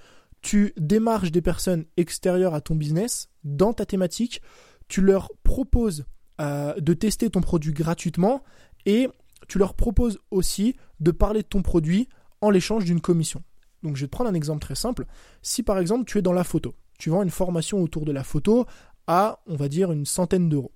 Tu 0.42 0.72
démarches 0.76 1.32
des 1.32 1.42
personnes 1.42 1.84
extérieures 1.96 2.54
à 2.54 2.60
ton 2.60 2.74
business 2.74 3.28
dans 3.44 3.72
ta 3.72 3.86
thématique 3.86 4.42
tu 4.88 5.00
leur 5.00 5.30
proposes 5.42 6.04
euh, 6.40 6.74
de 6.74 6.94
tester 6.94 7.30
ton 7.30 7.40
produit 7.40 7.72
gratuitement 7.72 8.42
et 8.84 9.08
tu 9.48 9.58
leur 9.58 9.74
proposes 9.74 10.18
aussi 10.30 10.76
de 11.00 11.10
parler 11.10 11.42
de 11.42 11.48
ton 11.48 11.62
produit 11.62 12.08
en 12.40 12.50
l'échange 12.50 12.84
d'une 12.84 13.00
commission. 13.00 13.42
Donc 13.82 13.96
je 13.96 14.02
vais 14.02 14.06
te 14.06 14.12
prendre 14.12 14.30
un 14.30 14.34
exemple 14.34 14.60
très 14.60 14.74
simple. 14.74 15.06
Si 15.42 15.62
par 15.62 15.78
exemple 15.78 16.04
tu 16.04 16.18
es 16.18 16.22
dans 16.22 16.32
la 16.32 16.44
photo, 16.44 16.74
tu 16.98 17.10
vends 17.10 17.22
une 17.22 17.30
formation 17.30 17.82
autour 17.82 18.04
de 18.04 18.12
la 18.12 18.24
photo 18.24 18.66
à, 19.06 19.40
on 19.46 19.56
va 19.56 19.68
dire, 19.68 19.92
une 19.92 20.06
centaine 20.06 20.48
d'euros. 20.48 20.72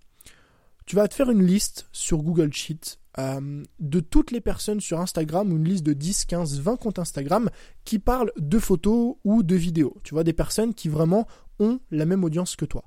Tu 0.86 0.96
vas 0.96 1.08
te 1.08 1.14
faire 1.14 1.30
une 1.30 1.44
liste 1.44 1.88
sur 1.92 2.22
Google 2.22 2.52
Sheet 2.52 2.98
euh, 3.18 3.62
de 3.80 4.00
toutes 4.00 4.30
les 4.30 4.40
personnes 4.40 4.80
sur 4.80 5.00
Instagram 5.00 5.52
ou 5.52 5.56
une 5.56 5.64
liste 5.64 5.84
de 5.84 5.92
10, 5.92 6.26
15, 6.26 6.60
20 6.60 6.76
comptes 6.76 6.98
Instagram 6.98 7.50
qui 7.84 7.98
parlent 7.98 8.32
de 8.36 8.58
photos 8.58 9.16
ou 9.24 9.42
de 9.42 9.56
vidéos. 9.56 9.96
Tu 10.04 10.14
vois, 10.14 10.24
des 10.24 10.32
personnes 10.32 10.74
qui 10.74 10.88
vraiment 10.88 11.26
ont 11.58 11.80
la 11.90 12.06
même 12.06 12.24
audience 12.24 12.56
que 12.56 12.64
toi. 12.64 12.84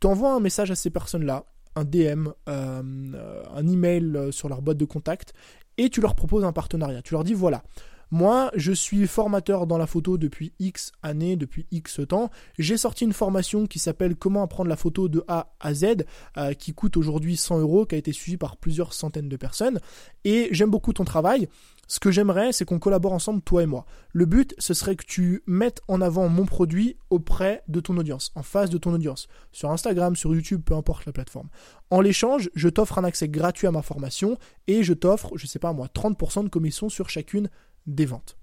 Tu 0.00 0.06
envoies 0.06 0.32
un 0.32 0.40
message 0.40 0.70
à 0.70 0.74
ces 0.74 0.90
personnes-là, 0.90 1.44
un 1.76 1.84
DM, 1.84 2.28
euh, 2.48 3.42
un 3.54 3.68
email 3.68 4.32
sur 4.32 4.48
leur 4.48 4.62
boîte 4.62 4.78
de 4.78 4.84
contact 4.84 5.34
et 5.78 5.88
tu 5.88 6.00
leur 6.00 6.14
proposes 6.14 6.44
un 6.44 6.52
partenariat. 6.52 7.02
Tu 7.02 7.14
leur 7.14 7.24
dis 7.24 7.34
voilà, 7.34 7.62
moi, 8.10 8.50
je 8.54 8.72
suis 8.72 9.06
formateur 9.06 9.66
dans 9.66 9.78
la 9.78 9.86
photo 9.86 10.18
depuis 10.18 10.52
X 10.58 10.92
années, 11.02 11.36
depuis 11.36 11.66
X 11.70 12.00
temps. 12.08 12.30
J'ai 12.58 12.76
sorti 12.76 13.04
une 13.04 13.12
formation 13.12 13.66
qui 13.66 13.78
s'appelle 13.78 14.16
Comment 14.16 14.42
apprendre 14.42 14.68
la 14.68 14.76
photo 14.76 15.08
de 15.08 15.24
A 15.28 15.52
à 15.60 15.74
Z, 15.74 16.04
euh, 16.36 16.52
qui 16.54 16.74
coûte 16.74 16.96
aujourd'hui 16.96 17.36
100 17.36 17.60
euros, 17.60 17.86
qui 17.86 17.94
a 17.94 17.98
été 17.98 18.12
suivie 18.12 18.36
par 18.36 18.56
plusieurs 18.56 18.92
centaines 18.92 19.28
de 19.28 19.36
personnes. 19.36 19.80
Et 20.24 20.48
j'aime 20.50 20.70
beaucoup 20.70 20.92
ton 20.92 21.04
travail. 21.04 21.48
Ce 21.90 21.98
que 21.98 22.12
j'aimerais, 22.12 22.52
c'est 22.52 22.64
qu'on 22.64 22.78
collabore 22.78 23.12
ensemble, 23.12 23.42
toi 23.42 23.64
et 23.64 23.66
moi. 23.66 23.84
Le 24.12 24.24
but, 24.24 24.54
ce 24.58 24.74
serait 24.74 24.94
que 24.94 25.04
tu 25.04 25.42
mettes 25.48 25.80
en 25.88 26.00
avant 26.00 26.28
mon 26.28 26.46
produit 26.46 26.96
auprès 27.10 27.64
de 27.66 27.80
ton 27.80 27.96
audience, 27.96 28.30
en 28.36 28.44
face 28.44 28.70
de 28.70 28.78
ton 28.78 28.94
audience, 28.94 29.26
sur 29.50 29.72
Instagram, 29.72 30.14
sur 30.14 30.32
YouTube, 30.32 30.62
peu 30.64 30.74
importe 30.74 31.04
la 31.06 31.12
plateforme. 31.12 31.48
En 31.90 32.00
l'échange, 32.00 32.48
je 32.54 32.68
t'offre 32.68 32.98
un 32.98 33.04
accès 33.04 33.28
gratuit 33.28 33.66
à 33.66 33.72
ma 33.72 33.82
formation 33.82 34.38
et 34.68 34.84
je 34.84 34.92
t'offre, 34.92 35.36
je 35.36 35.48
sais 35.48 35.58
pas 35.58 35.72
moi, 35.72 35.88
30% 35.92 36.44
de 36.44 36.48
commission 36.48 36.88
sur 36.88 37.08
chacune 37.08 37.50
des 37.86 38.06
ventes. 38.06 38.36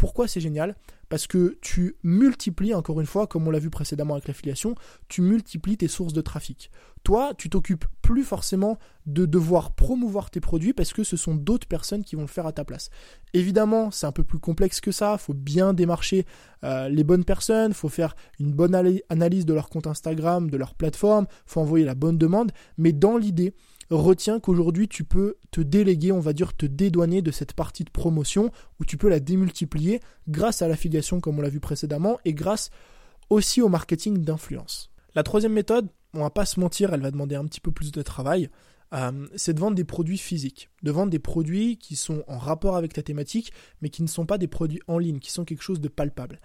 Pourquoi 0.00 0.26
c'est 0.26 0.40
génial? 0.40 0.76
Parce 1.10 1.26
que 1.26 1.58
tu 1.60 1.96
multiplies, 2.04 2.72
encore 2.72 3.00
une 3.00 3.06
fois, 3.06 3.26
comme 3.26 3.46
on 3.46 3.50
l'a 3.50 3.58
vu 3.58 3.68
précédemment 3.68 4.14
avec 4.14 4.28
l'affiliation, 4.28 4.74
tu 5.08 5.20
multiplies 5.20 5.76
tes 5.76 5.88
sources 5.88 6.14
de 6.14 6.22
trafic. 6.22 6.70
Toi, 7.02 7.34
tu 7.36 7.50
t'occupes 7.50 7.84
plus 8.00 8.24
forcément 8.24 8.78
de 9.04 9.26
devoir 9.26 9.72
promouvoir 9.72 10.30
tes 10.30 10.40
produits 10.40 10.72
parce 10.72 10.94
que 10.94 11.04
ce 11.04 11.18
sont 11.18 11.34
d'autres 11.34 11.66
personnes 11.66 12.02
qui 12.02 12.16
vont 12.16 12.22
le 12.22 12.28
faire 12.28 12.46
à 12.46 12.52
ta 12.52 12.64
place. 12.64 12.88
Évidemment, 13.34 13.90
c'est 13.90 14.06
un 14.06 14.12
peu 14.12 14.24
plus 14.24 14.38
complexe 14.38 14.80
que 14.80 14.90
ça, 14.90 15.16
il 15.18 15.22
faut 15.22 15.34
bien 15.34 15.74
démarcher 15.74 16.24
euh, 16.64 16.88
les 16.88 17.04
bonnes 17.04 17.24
personnes, 17.24 17.74
faut 17.74 17.90
faire 17.90 18.16
une 18.38 18.52
bonne 18.52 18.74
analyse 19.10 19.44
de 19.44 19.52
leur 19.52 19.68
compte 19.68 19.86
Instagram, 19.86 20.48
de 20.48 20.56
leur 20.56 20.74
plateforme, 20.74 21.26
faut 21.44 21.60
envoyer 21.60 21.84
la 21.84 21.94
bonne 21.94 22.16
demande, 22.16 22.52
mais 22.78 22.92
dans 22.92 23.18
l'idée, 23.18 23.54
retiens 23.96 24.40
qu'aujourd'hui 24.40 24.88
tu 24.88 25.04
peux 25.04 25.36
te 25.50 25.60
déléguer, 25.60 26.12
on 26.12 26.20
va 26.20 26.32
dire 26.32 26.56
te 26.56 26.66
dédouaner 26.66 27.22
de 27.22 27.30
cette 27.30 27.52
partie 27.52 27.84
de 27.84 27.90
promotion 27.90 28.50
où 28.78 28.84
tu 28.84 28.96
peux 28.96 29.08
la 29.08 29.20
démultiplier 29.20 30.00
grâce 30.28 30.62
à 30.62 30.68
l'affiliation 30.68 31.20
comme 31.20 31.38
on 31.38 31.42
l'a 31.42 31.48
vu 31.48 31.60
précédemment 31.60 32.18
et 32.24 32.32
grâce 32.32 32.70
aussi 33.30 33.62
au 33.62 33.68
marketing 33.68 34.18
d'influence. 34.18 34.90
La 35.14 35.22
troisième 35.22 35.52
méthode, 35.52 35.88
on 36.14 36.20
va 36.20 36.30
pas 36.30 36.46
se 36.46 36.60
mentir, 36.60 36.92
elle 36.92 37.02
va 37.02 37.10
demander 37.10 37.34
un 37.34 37.44
petit 37.46 37.60
peu 37.60 37.72
plus 37.72 37.92
de 37.92 38.02
travail. 38.02 38.48
Euh, 38.92 39.28
c'est 39.36 39.54
de 39.54 39.60
vendre 39.60 39.76
des 39.76 39.84
produits 39.84 40.18
physiques, 40.18 40.68
de 40.82 40.90
vendre 40.90 41.10
des 41.10 41.20
produits 41.20 41.76
qui 41.78 41.94
sont 41.94 42.24
en 42.26 42.38
rapport 42.38 42.76
avec 42.76 42.92
ta 42.92 43.02
thématique, 43.02 43.52
mais 43.80 43.88
qui 43.88 44.02
ne 44.02 44.08
sont 44.08 44.26
pas 44.26 44.38
des 44.38 44.48
produits 44.48 44.80
en 44.88 44.98
ligne, 44.98 45.20
qui 45.20 45.30
sont 45.30 45.44
quelque 45.44 45.62
chose 45.62 45.80
de 45.80 45.88
palpable. 45.88 46.40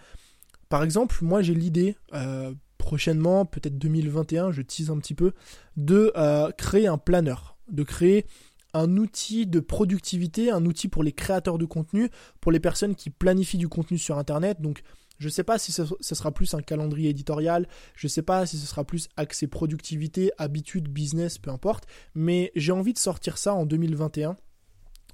Par 0.70 0.84
exemple, 0.84 1.18
moi 1.22 1.42
j'ai 1.42 1.56
l'idée 1.56 1.96
euh, 2.14 2.54
prochainement, 2.86 3.46
peut-être 3.46 3.80
2021, 3.80 4.52
je 4.52 4.62
tease 4.62 4.92
un 4.92 5.00
petit 5.00 5.16
peu, 5.16 5.34
de 5.76 6.12
euh, 6.16 6.52
créer 6.52 6.86
un 6.86 7.00
planeur, 7.00 7.58
de 7.68 7.82
créer 7.82 8.28
un 8.76 8.96
outil 8.98 9.48
de 9.48 9.60
productivité, 9.60 10.52
un 10.52 10.68
outil 10.68 10.88
pour 10.88 11.02
les 11.02 11.12
créateurs 11.12 11.58
de 11.58 11.66
contenu, 11.66 12.12
pour 12.42 12.52
les 12.52 12.60
personnes 12.60 12.94
qui 12.94 13.10
planifient 13.10 13.58
du 13.58 13.68
contenu 13.68 13.98
sur 13.98 14.20
Internet. 14.20 14.62
Donc, 14.62 14.84
je 15.18 15.26
ne 15.26 15.32
sais 15.32 15.44
pas 15.44 15.58
si 15.58 15.72
ce, 15.72 15.84
sera 16.00 16.32
plus 16.32 16.54
un 16.54 16.62
calendrier 16.62 17.10
éditorial, 17.10 17.68
je 17.96 18.06
ne 18.06 18.10
sais 18.10 18.22
pas 18.22 18.46
si 18.46 18.60
ce 18.60 18.68
sera 18.68 18.84
plus 18.84 19.10
accès 19.18 19.48
productivité, 19.48 20.32
habitude, 20.38 20.88
business, 20.88 21.40
peu 21.40 21.50
importe, 21.50 21.86
mais 22.14 22.52
j'ai 22.56 22.72
envie 22.72 22.94
de 22.94 23.00
sortir 23.00 23.40
ça 23.40 23.56
en 23.56 23.66
2021 23.66 24.38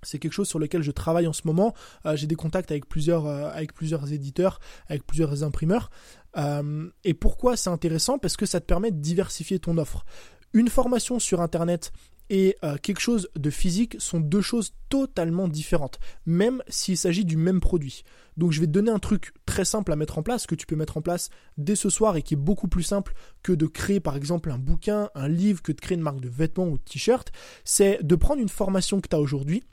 c'est 0.04 0.20
quelque 0.20 0.34
chose 0.34 0.48
sur 0.48 0.60
lequel 0.60 0.82
je 0.82 0.92
travaille 0.92 1.28
en 1.28 1.34
ce 1.34 1.42
moment. 1.46 1.74
Euh, 2.06 2.16
j'ai 2.16 2.28
des 2.28 2.36
contacts 2.36 2.72
avec 2.72 2.88
plusieurs, 2.88 3.26
euh, 3.26 3.50
avec 3.54 3.74
plusieurs 3.74 4.12
éditeurs, 4.12 4.60
avec 4.88 5.06
plusieurs 5.06 5.44
imprimeurs. 5.44 5.90
Euh, 6.38 6.90
et 7.04 7.14
pourquoi 7.14 7.58
c'est 7.58 7.70
intéressant? 7.70 8.18
Parce 8.18 8.38
que 8.38 8.46
ça 8.46 8.60
te 8.60 8.66
permet 8.66 8.92
de 8.92 9.00
diversifier 9.00 9.60
ton 9.60 9.78
offre. 9.78 10.06
Une 10.54 10.70
formation 10.70 11.20
sur 11.20 11.42
Internet 11.42 11.92
et 12.30 12.56
quelque 12.82 13.02
chose 13.02 13.28
de 13.36 13.50
physique 13.50 13.98
sont 14.00 14.22
deux 14.22 14.42
choses 14.42 14.74
totalement 14.88 15.50
différentes, 15.50 16.00
même 16.26 16.64
s'il 16.70 16.96
s'agit 16.96 17.26
du 17.26 17.36
même 17.36 17.60
produit. 17.60 18.04
Donc 18.38 18.54
je 18.54 18.62
vais 18.62 18.68
te 18.68 18.72
donner 18.72 18.92
un 18.92 19.00
truc 19.00 19.34
très 19.46 19.66
simple 19.66 19.92
à 19.92 19.98
mettre 19.98 20.18
en 20.18 20.24
place, 20.24 20.48
que 20.48 20.56
tu 20.56 20.66
peux 20.66 20.78
mettre 20.78 20.96
en 20.96 21.02
place 21.02 21.30
dès 21.58 21.76
ce 21.76 21.90
soir 21.90 22.16
et 22.16 22.22
qui 22.22 22.36
est 22.36 22.38
beaucoup 22.38 22.70
plus 22.70 22.84
simple 22.84 23.14
que 23.44 23.52
de 23.52 23.66
créer 23.66 24.00
par 24.00 24.16
exemple 24.16 24.50
un 24.50 24.58
bouquin, 24.58 25.10
un 25.14 25.28
livre, 25.28 25.62
que 25.62 25.74
de 25.74 25.82
créer 25.82 25.98
une 25.98 26.04
marque 26.04 26.22
de 26.22 26.30
vêtements 26.30 26.68
ou 26.68 26.78
de 26.78 26.84
t-shirt. 26.84 27.34
C'est 27.66 28.02
de 28.02 28.16
prendre 28.16 28.42
une 28.42 28.48
formation 28.48 29.02
que 29.02 29.10
tu 29.10 29.16
as 29.16 29.20
aujourd'hui 29.20 29.66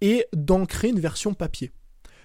et 0.00 0.26
d'en 0.34 0.66
créer 0.66 0.90
une 0.90 1.00
version 1.00 1.34
papier 1.34 1.72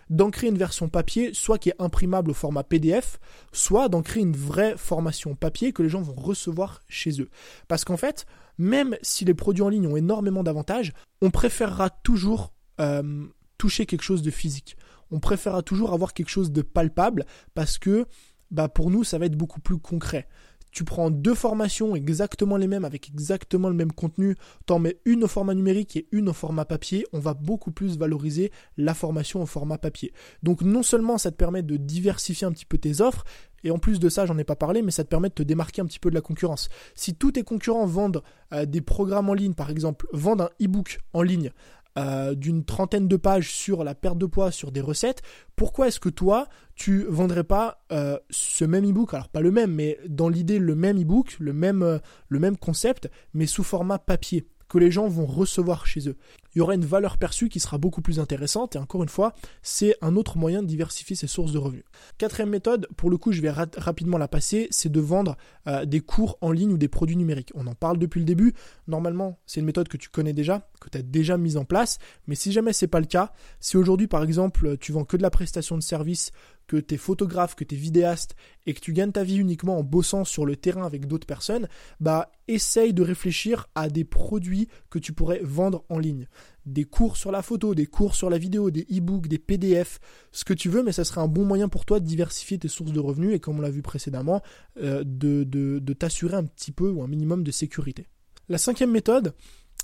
d'en 0.10 0.30
créer 0.30 0.50
une 0.50 0.58
version 0.58 0.88
papier, 0.88 1.34
soit 1.34 1.58
qui 1.58 1.70
est 1.70 1.76
imprimable 1.80 2.32
au 2.32 2.34
format 2.34 2.64
PDF, 2.64 3.20
soit 3.52 3.90
d'en 3.90 4.02
créer 4.02 4.24
une 4.24 4.36
vraie 4.36 4.76
formation 4.78 5.36
papier 5.36 5.74
que 5.74 5.84
les 5.84 5.90
gens 5.90 6.02
vont 6.02 6.14
recevoir 6.14 6.82
chez 6.88 7.22
eux. 7.22 7.30
Parce 7.68 7.86
qu'en 7.86 7.98
fait, 7.98 8.26
même 8.58 8.98
si 9.02 9.26
les 9.26 9.34
produits 9.34 9.64
en 9.64 9.70
ligne 9.70 9.88
ont 9.88 9.98
énormément 9.98 10.44
d'avantages, 10.44 10.94
on 11.22 11.32
préférera 11.32 11.90
toujours 11.90 12.54
euh, 12.80 13.26
toucher 13.58 13.86
quelque 13.86 14.04
chose 14.04 14.22
de 14.22 14.32
physique. 14.32 14.78
On 15.12 15.20
préférera 15.20 15.62
toujours 15.62 15.94
avoir 15.94 16.14
quelque 16.14 16.30
chose 16.30 16.52
de 16.52 16.62
palpable 16.62 17.26
parce 17.54 17.78
que 17.78 18.06
bah, 18.52 18.70
pour 18.70 18.92
nous, 18.92 19.04
ça 19.04 19.18
va 19.18 19.26
être 19.26 19.38
beaucoup 19.38 19.60
plus 19.60 19.78
concret 19.78 20.28
tu 20.76 20.84
prends 20.84 21.10
deux 21.10 21.34
formations 21.34 21.96
exactement 21.96 22.58
les 22.58 22.68
mêmes 22.68 22.84
avec 22.84 23.08
exactement 23.08 23.70
le 23.70 23.76
même 23.76 23.94
contenu, 23.94 24.36
t'en 24.66 24.78
mets 24.78 25.00
une 25.06 25.24
au 25.24 25.28
format 25.28 25.56
numérique 25.56 25.96
et 25.96 26.06
une 26.12 26.28
au 26.28 26.34
format 26.34 26.66
papier, 26.66 27.08
on 27.14 27.20
va 27.20 27.34
beaucoup 27.34 27.72
plus 27.72 27.98
valoriser 27.98 28.52
la 28.76 28.94
formation 28.94 29.42
au 29.42 29.46
format 29.46 29.78
papier. 29.78 30.12
Donc 30.44 30.62
non 30.62 30.84
seulement 30.84 31.18
ça 31.18 31.32
te 31.32 31.38
permet 31.38 31.64
de 31.64 31.78
diversifier 31.78 32.46
un 32.46 32.52
petit 32.52 32.66
peu 32.66 32.78
tes 32.78 33.00
offres, 33.00 33.24
et 33.64 33.72
en 33.72 33.80
plus 33.80 34.00
de 34.00 34.10
ça, 34.10 34.26
j'en 34.26 34.38
ai 34.38 34.44
pas 34.44 34.58
parlé, 34.58 34.82
mais 34.82 34.92
ça 34.92 35.06
te 35.06 35.10
permet 35.10 35.30
de 35.30 35.34
te 35.34 35.44
démarquer 35.44 35.82
un 35.82 35.86
petit 35.86 35.98
peu 35.98 36.10
de 36.10 36.16
la 36.16 36.22
concurrence. 36.22 36.68
Si 36.94 37.16
tous 37.16 37.32
tes 37.32 37.44
concurrents 37.44 37.88
vendent 37.88 38.22
euh, 38.54 38.66
des 38.66 38.82
programmes 38.82 39.30
en 39.30 39.34
ligne, 39.34 39.54
par 39.54 39.72
exemple, 39.72 40.08
vendent 40.12 40.42
un 40.42 40.50
e-book 40.62 41.00
en 41.14 41.24
ligne 41.24 41.52
euh, 41.98 42.36
d'une 42.36 42.66
trentaine 42.66 43.08
de 43.08 43.16
pages 43.16 43.52
sur 43.52 43.84
la 43.84 43.96
perte 43.96 44.18
de 44.18 44.26
poids, 44.26 44.52
sur 44.52 44.72
des 44.72 44.82
recettes, 44.82 45.22
pourquoi 45.56 45.88
est-ce 45.88 46.00
que 46.00 46.10
toi, 46.10 46.48
tu 46.76 47.06
vendrais 47.08 47.44
pas 47.44 47.86
euh, 47.92 48.20
ce 48.30 48.66
même 48.66 48.90
e-book? 48.90 49.14
Alors 49.14 49.30
pas 49.30 49.42
le 49.42 49.52
même, 49.52 49.74
mais 49.74 49.98
dans 50.08 50.30
l'idée 50.30 50.60
le 50.60 50.76
même 50.76 51.02
e-book, 51.02 51.38
le 51.40 51.54
même, 51.54 51.84
euh, 51.84 52.00
le 52.28 52.40
même 52.40 52.58
concept, 52.58 53.10
mais 53.34 53.46
sous 53.46 53.64
format 53.64 54.00
papier 54.00 54.46
que 54.68 54.78
les 54.78 54.92
gens 54.92 55.08
vont 55.08 55.26
recevoir 55.26 55.86
chez 55.86 56.10
eux. 56.10 56.18
Il 56.56 56.60
y 56.60 56.62
aura 56.62 56.74
une 56.74 56.86
valeur 56.86 57.18
perçue 57.18 57.50
qui 57.50 57.60
sera 57.60 57.78
beaucoup 57.78 58.02
plus 58.02 58.20
intéressante 58.20 58.76
et 58.76 58.80
encore 58.80 59.04
une 59.04 59.10
fois, 59.10 59.34
c'est 59.62 59.96
un 60.02 60.16
autre 60.16 60.38
moyen 60.38 60.64
de 60.64 60.68
diversifier 60.68 61.16
ses 61.16 61.28
sources 61.28 61.52
de 61.52 61.58
revenus. 61.58 61.84
Quatrième 62.18 62.50
méthode, 62.50 62.88
pour 62.96 63.10
le 63.10 63.18
coup, 63.18 63.34
je 63.34 63.42
vais 63.42 63.52
rapidement 63.52 64.18
la 64.18 64.30
passer, 64.30 64.68
c'est 64.72 64.92
de 64.92 65.00
vendre 65.02 65.36
euh, 65.68 65.84
des 65.84 66.00
cours 66.00 66.38
en 66.40 66.52
ligne 66.52 66.72
ou 66.72 66.78
des 66.78 66.88
produits 66.88 67.18
numériques. 67.18 67.52
On 67.56 67.68
en 67.68 67.76
parle 67.76 67.98
depuis 67.98 68.20
le 68.20 68.26
début. 68.26 68.54
Normalement, 68.88 69.38
c'est 69.46 69.60
une 69.60 69.66
méthode 69.66 69.90
que 69.90 69.98
tu 69.98 70.08
connais 70.08 70.32
déjà, 70.32 70.70
que 70.80 70.90
tu 70.90 70.98
as 70.98 71.02
déjà 71.02 71.38
mise 71.38 71.58
en 71.58 71.66
place, 71.66 72.00
mais 72.28 72.36
si 72.36 72.54
jamais 72.54 72.72
c'est 72.72 72.88
pas 72.88 73.02
le 73.02 73.06
cas, 73.06 73.34
si 73.60 73.76
aujourd'hui 73.76 74.08
par 74.08 74.24
exemple, 74.24 74.78
tu 74.78 74.94
vends 74.94 75.04
que 75.04 75.18
de 75.18 75.22
la 75.22 75.30
prestation 75.30 75.78
de 75.78 75.84
service 75.84 76.32
que 76.68 76.78
tu 76.78 76.96
es 76.96 76.98
photographe, 76.98 77.56
que 77.56 77.64
tu 77.64 77.76
es 77.76 77.78
vidéaste 77.78 78.36
et 78.66 78.74
que 78.74 78.80
tu 78.80 78.94
gagnes 78.94 79.12
ta 79.12 79.24
vie 79.24 79.38
uniquement 79.38 79.78
en 79.78 79.84
bossant 79.84 80.26
sur 80.26 80.46
le 80.46 80.56
terrain 80.56 80.86
avec 80.86 81.08
d'autres 81.08 81.28
personnes, 81.28 81.68
bah 82.00 82.32
essaye 82.48 82.94
de 82.94 83.02
réfléchir 83.02 83.68
à 83.76 83.90
des 83.90 84.04
produits 84.04 84.68
que 84.90 85.00
tu 85.00 85.14
pourrais 85.14 85.42
vendre 85.44 85.84
en 85.90 86.00
ligne. 86.00 86.28
Des 86.66 86.84
cours 86.84 87.18
sur 87.18 87.32
la 87.32 87.42
photo, 87.42 87.76
des 87.76 87.86
cours 87.86 88.16
sur 88.16 88.30
la 88.30 88.38
vidéo, 88.38 88.72
des 88.72 88.88
e-books, 88.92 89.28
des 89.28 89.38
PDF, 89.38 90.00
ce 90.32 90.44
que 90.44 90.54
tu 90.54 90.70
veux, 90.70 90.84
mais 90.84 90.92
ça 90.92 91.04
serait 91.04 91.22
un 91.22 91.28
bon 91.28 91.46
moyen 91.46 91.70
pour 91.70 91.86
toi 91.86 92.00
de 92.00 92.06
diversifier 92.06 92.58
tes 92.58 92.68
sources 92.68 92.92
de 92.92 93.00
revenus 93.00 93.34
et 93.34 93.40
comme 93.40 93.58
on 93.60 93.62
l'a 93.62 93.70
vu 93.70 93.82
précédemment, 93.82 94.42
euh, 94.78 95.04
de, 95.06 95.44
de 95.44 95.94
t'assurer 95.94 96.36
un 96.36 96.46
petit 96.46 96.72
peu 96.72 96.90
ou 96.90 97.04
un 97.04 97.08
minimum 97.08 97.44
de 97.44 97.52
sécurité. 97.52 98.08
La 98.50 98.58
cinquième 98.58 98.92
méthode, 98.92 99.34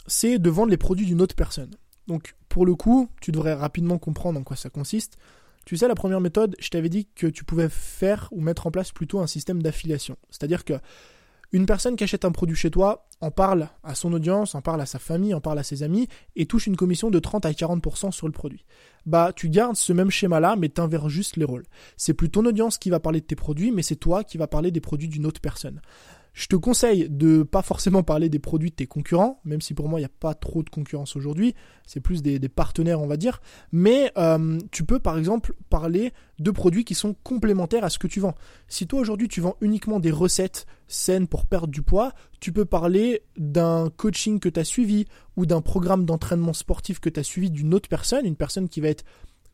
c'est 0.07 0.39
de 0.39 0.49
vendre 0.49 0.71
les 0.71 0.77
produits 0.77 1.05
d'une 1.05 1.21
autre 1.21 1.35
personne. 1.35 1.71
Donc 2.07 2.35
pour 2.49 2.65
le 2.65 2.75
coup, 2.75 3.09
tu 3.21 3.31
devrais 3.31 3.53
rapidement 3.53 3.97
comprendre 3.97 4.39
en 4.39 4.43
quoi 4.43 4.55
ça 4.55 4.69
consiste. 4.69 5.17
Tu 5.71 5.77
sais, 5.77 5.87
la 5.87 5.95
première 5.95 6.19
méthode, 6.19 6.57
je 6.59 6.67
t'avais 6.67 6.89
dit 6.89 7.07
que 7.15 7.27
tu 7.27 7.45
pouvais 7.45 7.69
faire 7.69 8.27
ou 8.31 8.41
mettre 8.41 8.67
en 8.67 8.71
place 8.71 8.91
plutôt 8.91 9.21
un 9.21 9.25
système 9.25 9.63
d'affiliation. 9.63 10.17
C'est-à-dire 10.29 10.65
que 10.65 10.73
une 11.53 11.65
personne 11.65 11.95
qui 11.95 12.03
achète 12.03 12.25
un 12.25 12.33
produit 12.33 12.57
chez 12.57 12.69
toi 12.69 13.07
en 13.21 13.31
parle 13.31 13.69
à 13.81 13.95
son 13.95 14.11
audience, 14.11 14.53
en 14.53 14.61
parle 14.61 14.81
à 14.81 14.85
sa 14.85 14.99
famille, 14.99 15.33
en 15.33 15.39
parle 15.39 15.59
à 15.59 15.63
ses 15.63 15.81
amis 15.81 16.09
et 16.35 16.45
touche 16.45 16.67
une 16.67 16.75
commission 16.75 17.09
de 17.09 17.19
30 17.19 17.45
à 17.45 17.51
40% 17.51 18.11
sur 18.11 18.27
le 18.27 18.33
produit. 18.33 18.65
Bah, 19.05 19.31
tu 19.33 19.47
gardes 19.47 19.77
ce 19.77 19.93
même 19.93 20.11
schéma-là, 20.11 20.57
mais 20.57 20.67
t'inverses 20.67 21.07
juste 21.07 21.37
les 21.37 21.45
rôles. 21.45 21.63
C'est 21.95 22.13
plus 22.13 22.29
ton 22.29 22.45
audience 22.45 22.77
qui 22.77 22.89
va 22.89 22.99
parler 22.99 23.21
de 23.21 23.25
tes 23.25 23.37
produits, 23.37 23.71
mais 23.71 23.81
c'est 23.81 23.95
toi 23.95 24.25
qui 24.25 24.37
va 24.37 24.47
parler 24.47 24.71
des 24.71 24.81
produits 24.81 25.07
d'une 25.07 25.25
autre 25.25 25.39
personne. 25.39 25.79
Je 26.33 26.47
te 26.47 26.55
conseille 26.55 27.07
de 27.09 27.43
pas 27.43 27.61
forcément 27.61 28.03
parler 28.03 28.29
des 28.29 28.39
produits 28.39 28.69
de 28.69 28.75
tes 28.75 28.87
concurrents, 28.87 29.41
même 29.43 29.59
si 29.59 29.73
pour 29.73 29.89
moi 29.89 29.99
il 29.99 30.03
n'y 30.03 30.07
a 30.07 30.17
pas 30.19 30.33
trop 30.33 30.63
de 30.63 30.69
concurrence 30.69 31.17
aujourd'hui, 31.17 31.55
c'est 31.85 31.99
plus 31.99 32.21
des, 32.21 32.39
partenaires 32.47 33.01
on 33.01 33.07
va 33.07 33.17
dire, 33.17 33.41
mais 33.73 34.11
euh, 34.17 34.57
tu 34.71 34.85
peux 34.85 34.99
par 34.99 35.17
exemple 35.17 35.53
parler 35.69 36.13
de 36.39 36.51
produits 36.51 36.85
qui 36.85 36.95
sont 36.95 37.15
complémentaires 37.23 37.83
à 37.83 37.89
ce 37.89 37.99
que 37.99 38.07
tu 38.07 38.21
vends. 38.21 38.35
Si 38.69 38.87
toi 38.87 39.01
aujourd'hui 39.01 39.27
tu 39.27 39.41
vends 39.41 39.57
uniquement 39.59 39.99
des 39.99 40.11
recettes 40.11 40.65
saines 40.87 41.27
pour 41.27 41.45
perdre 41.45 41.67
du 41.67 41.81
poids, 41.81 42.13
tu 42.39 42.53
peux 42.53 42.65
parler 42.65 43.23
d'un 43.37 43.89
coaching 43.89 44.39
que 44.39 44.49
tu 44.49 44.59
as 44.59 44.63
suivi 44.63 45.05
ou 45.35 45.45
d'un 45.45 45.61
programme 45.61 46.05
d'entraînement 46.05 46.53
sportif 46.53 46.99
que 46.99 47.09
tu 47.09 47.19
as 47.19 47.23
suivi 47.23 47.51
d'une 47.51 47.73
autre 47.73 47.89
personne, 47.89 48.25
une 48.25 48.37
personne 48.37 48.69
qui 48.69 48.79
va 48.79 48.87
être 48.87 49.03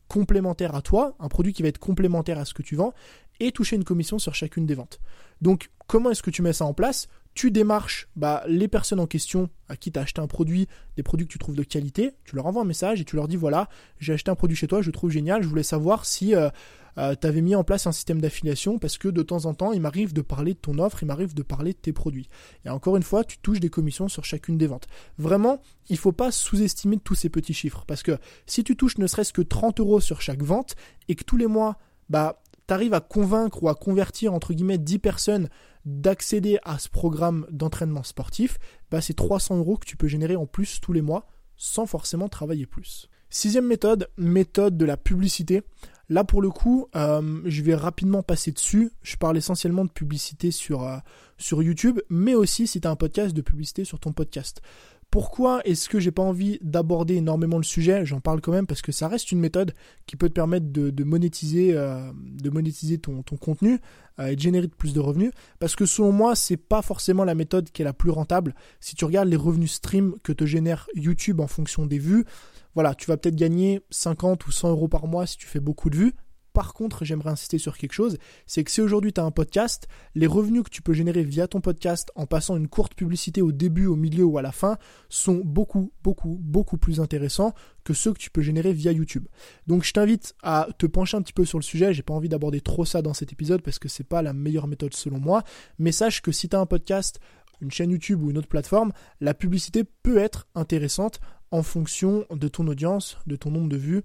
complémentaire 0.08 0.74
à 0.74 0.82
toi, 0.82 1.14
un 1.20 1.28
produit 1.28 1.52
qui 1.52 1.62
va 1.62 1.68
être 1.68 1.78
complémentaire 1.78 2.38
à 2.38 2.44
ce 2.44 2.54
que 2.54 2.62
tu 2.62 2.76
vends, 2.76 2.94
et 3.40 3.52
toucher 3.52 3.76
une 3.76 3.84
commission 3.84 4.18
sur 4.18 4.34
chacune 4.34 4.66
des 4.66 4.74
ventes. 4.74 5.00
Donc 5.42 5.70
comment 5.86 6.10
est-ce 6.10 6.22
que 6.22 6.30
tu 6.30 6.42
mets 6.42 6.52
ça 6.52 6.64
en 6.64 6.74
place? 6.74 7.08
Tu 7.34 7.52
démarches 7.52 8.08
bah, 8.16 8.42
les 8.48 8.66
personnes 8.66 8.98
en 8.98 9.06
question 9.06 9.48
à 9.68 9.76
qui 9.76 9.92
tu 9.92 9.98
as 9.98 10.02
acheté 10.02 10.20
un 10.20 10.26
produit, 10.26 10.66
des 10.96 11.04
produits 11.04 11.26
que 11.26 11.32
tu 11.32 11.38
trouves 11.38 11.54
de 11.54 11.62
qualité, 11.62 12.14
tu 12.24 12.34
leur 12.34 12.46
envoies 12.46 12.62
un 12.62 12.66
message 12.66 13.00
et 13.00 13.04
tu 13.04 13.14
leur 13.14 13.28
dis 13.28 13.36
voilà, 13.36 13.68
j'ai 14.00 14.12
acheté 14.12 14.30
un 14.30 14.34
produit 14.34 14.56
chez 14.56 14.66
toi, 14.66 14.82
je 14.82 14.86
le 14.86 14.92
trouve 14.92 15.10
génial, 15.10 15.42
je 15.42 15.48
voulais 15.48 15.62
savoir 15.62 16.04
si 16.04 16.34
euh, 16.34 16.50
euh, 16.96 17.14
tu 17.20 17.26
avais 17.26 17.40
mis 17.40 17.54
en 17.54 17.64
place 17.64 17.86
un 17.86 17.92
système 17.92 18.20
d'affiliation 18.20 18.78
parce 18.78 18.98
que 18.98 19.08
de 19.08 19.22
temps 19.22 19.46
en 19.46 19.54
temps, 19.54 19.72
il 19.72 19.80
m'arrive 19.80 20.12
de 20.12 20.20
parler 20.20 20.54
de 20.54 20.58
ton 20.58 20.78
offre, 20.78 21.02
il 21.02 21.06
m'arrive 21.06 21.34
de 21.34 21.42
parler 21.42 21.72
de 21.72 21.78
tes 21.78 21.92
produits. 21.92 22.28
Et 22.64 22.70
encore 22.70 22.96
une 22.96 23.02
fois, 23.02 23.24
tu 23.24 23.38
touches 23.38 23.60
des 23.60 23.70
commissions 23.70 24.08
sur 24.08 24.24
chacune 24.24 24.58
des 24.58 24.66
ventes. 24.66 24.86
Vraiment, 25.18 25.60
il 25.88 25.94
ne 25.94 25.98
faut 25.98 26.12
pas 26.12 26.30
sous-estimer 26.30 26.98
tous 26.98 27.14
ces 27.14 27.28
petits 27.28 27.54
chiffres 27.54 27.84
parce 27.86 28.02
que 28.02 28.18
si 28.46 28.64
tu 28.64 28.76
touches 28.76 28.98
ne 28.98 29.06
serait-ce 29.06 29.32
que 29.32 29.42
30 29.42 29.80
euros 29.80 30.00
sur 30.00 30.20
chaque 30.20 30.42
vente 30.42 30.74
et 31.08 31.14
que 31.14 31.24
tous 31.24 31.36
les 31.36 31.46
mois, 31.46 31.76
bah, 32.08 32.42
tu 32.66 32.74
arrives 32.74 32.94
à 32.94 33.00
convaincre 33.00 33.62
ou 33.62 33.68
à 33.68 33.74
convertir 33.74 34.34
entre 34.34 34.52
guillemets 34.52 34.78
10 34.78 34.98
personnes 34.98 35.48
d'accéder 35.84 36.58
à 36.64 36.78
ce 36.78 36.88
programme 36.88 37.46
d'entraînement 37.50 38.02
sportif, 38.02 38.58
bah, 38.90 39.00
c'est 39.00 39.14
300 39.14 39.58
euros 39.58 39.76
que 39.76 39.86
tu 39.86 39.96
peux 39.96 40.08
générer 40.08 40.36
en 40.36 40.46
plus 40.46 40.80
tous 40.80 40.92
les 40.92 41.02
mois 41.02 41.26
sans 41.56 41.86
forcément 41.86 42.28
travailler 42.28 42.66
plus. 42.66 43.08
Sixième 43.30 43.66
méthode, 43.66 44.08
méthode 44.16 44.78
de 44.78 44.84
la 44.86 44.96
publicité. 44.96 45.62
Là, 46.10 46.24
pour 46.24 46.40
le 46.40 46.50
coup, 46.50 46.88
euh, 46.96 47.42
je 47.44 47.62
vais 47.62 47.74
rapidement 47.74 48.22
passer 48.22 48.50
dessus. 48.50 48.90
Je 49.02 49.16
parle 49.16 49.36
essentiellement 49.36 49.84
de 49.84 49.90
publicité 49.90 50.50
sur, 50.50 50.84
euh, 50.84 50.96
sur 51.36 51.62
YouTube, 51.62 52.00
mais 52.08 52.34
aussi 52.34 52.66
si 52.66 52.80
tu 52.80 52.88
as 52.88 52.90
un 52.90 52.96
podcast, 52.96 53.34
de 53.34 53.42
publicité 53.42 53.84
sur 53.84 54.00
ton 54.00 54.12
podcast. 54.12 54.62
Pourquoi 55.10 55.62
est-ce 55.64 55.88
que 55.88 55.98
j'ai 55.98 56.10
pas 56.10 56.22
envie 56.22 56.58
d'aborder 56.60 57.14
énormément 57.14 57.56
le 57.56 57.62
sujet? 57.62 58.04
J'en 58.04 58.20
parle 58.20 58.42
quand 58.42 58.52
même 58.52 58.66
parce 58.66 58.82
que 58.82 58.92
ça 58.92 59.08
reste 59.08 59.32
une 59.32 59.40
méthode 59.40 59.72
qui 60.06 60.16
peut 60.16 60.28
te 60.28 60.34
permettre 60.34 60.66
de, 60.70 61.04
monétiser, 61.04 61.72
euh, 61.74 62.12
monétiser 62.44 62.98
ton, 62.98 63.22
ton 63.22 63.36
contenu 63.36 63.78
et 64.22 64.36
de 64.36 64.40
générer 64.40 64.68
plus 64.68 64.92
de 64.92 65.00
revenus. 65.00 65.30
Parce 65.60 65.76
que 65.76 65.86
selon 65.86 66.12
moi, 66.12 66.36
c'est 66.36 66.58
pas 66.58 66.82
forcément 66.82 67.24
la 67.24 67.34
méthode 67.34 67.70
qui 67.70 67.80
est 67.80 67.84
la 67.86 67.94
plus 67.94 68.10
rentable. 68.10 68.54
Si 68.80 68.96
tu 68.96 69.06
regardes 69.06 69.28
les 69.28 69.36
revenus 69.36 69.72
stream 69.72 70.14
que 70.22 70.32
te 70.32 70.44
génère 70.44 70.88
YouTube 70.94 71.40
en 71.40 71.46
fonction 71.46 71.86
des 71.86 71.98
vues, 71.98 72.26
voilà, 72.74 72.94
tu 72.94 73.06
vas 73.06 73.16
peut-être 73.16 73.36
gagner 73.36 73.80
50 73.90 74.46
ou 74.46 74.52
100 74.52 74.70
euros 74.70 74.88
par 74.88 75.06
mois 75.06 75.26
si 75.26 75.36
tu 75.36 75.46
fais 75.46 75.60
beaucoup 75.60 75.90
de 75.90 75.96
vues. 75.96 76.14
Par 76.58 76.74
contre, 76.74 77.04
j'aimerais 77.04 77.30
insister 77.30 77.58
sur 77.58 77.78
quelque 77.78 77.92
chose, 77.92 78.18
c'est 78.48 78.64
que 78.64 78.72
si 78.72 78.80
aujourd'hui 78.80 79.12
tu 79.12 79.20
as 79.20 79.24
un 79.24 79.30
podcast, 79.30 79.86
les 80.16 80.26
revenus 80.26 80.64
que 80.64 80.70
tu 80.70 80.82
peux 80.82 80.92
générer 80.92 81.22
via 81.22 81.46
ton 81.46 81.60
podcast 81.60 82.10
en 82.16 82.26
passant 82.26 82.56
une 82.56 82.66
courte 82.66 82.96
publicité 82.96 83.42
au 83.42 83.52
début, 83.52 83.86
au 83.86 83.94
milieu 83.94 84.24
ou 84.24 84.38
à 84.38 84.42
la 84.42 84.50
fin 84.50 84.76
sont 85.08 85.40
beaucoup, 85.44 85.92
beaucoup, 86.02 86.36
beaucoup 86.42 86.76
plus 86.76 86.98
intéressants 86.98 87.54
que 87.84 87.94
ceux 87.94 88.12
que 88.12 88.18
tu 88.18 88.32
peux 88.32 88.42
générer 88.42 88.72
via 88.72 88.90
YouTube. 88.90 89.28
Donc 89.68 89.84
je 89.84 89.92
t'invite 89.92 90.34
à 90.42 90.66
te 90.78 90.86
pencher 90.86 91.16
un 91.16 91.22
petit 91.22 91.32
peu 91.32 91.44
sur 91.44 91.60
le 91.60 91.62
sujet, 91.62 91.94
j'ai 91.94 92.02
pas 92.02 92.12
envie 92.12 92.28
d'aborder 92.28 92.60
trop 92.60 92.84
ça 92.84 93.02
dans 93.02 93.14
cet 93.14 93.32
épisode 93.32 93.62
parce 93.62 93.78
que 93.78 93.88
c'est 93.88 94.02
pas 94.02 94.20
la 94.20 94.32
meilleure 94.32 94.66
méthode 94.66 94.94
selon 94.94 95.20
moi, 95.20 95.44
mais 95.78 95.92
sache 95.92 96.22
que 96.22 96.32
si 96.32 96.48
tu 96.48 96.56
as 96.56 96.58
un 96.58 96.66
podcast, 96.66 97.20
une 97.60 97.70
chaîne 97.70 97.92
YouTube 97.92 98.20
ou 98.20 98.32
une 98.32 98.38
autre 98.38 98.48
plateforme, 98.48 98.90
la 99.20 99.32
publicité 99.32 99.84
peut 99.84 100.18
être 100.18 100.48
intéressante 100.56 101.20
en 101.52 101.62
fonction 101.62 102.26
de 102.32 102.48
ton 102.48 102.66
audience, 102.66 103.16
de 103.28 103.36
ton 103.36 103.52
nombre 103.52 103.68
de 103.68 103.76
vues 103.76 104.02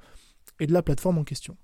et 0.59 0.67
de 0.67 0.73
la 0.73 0.83
plateforme 0.83 1.17
en 1.17 1.23
question. 1.23 1.57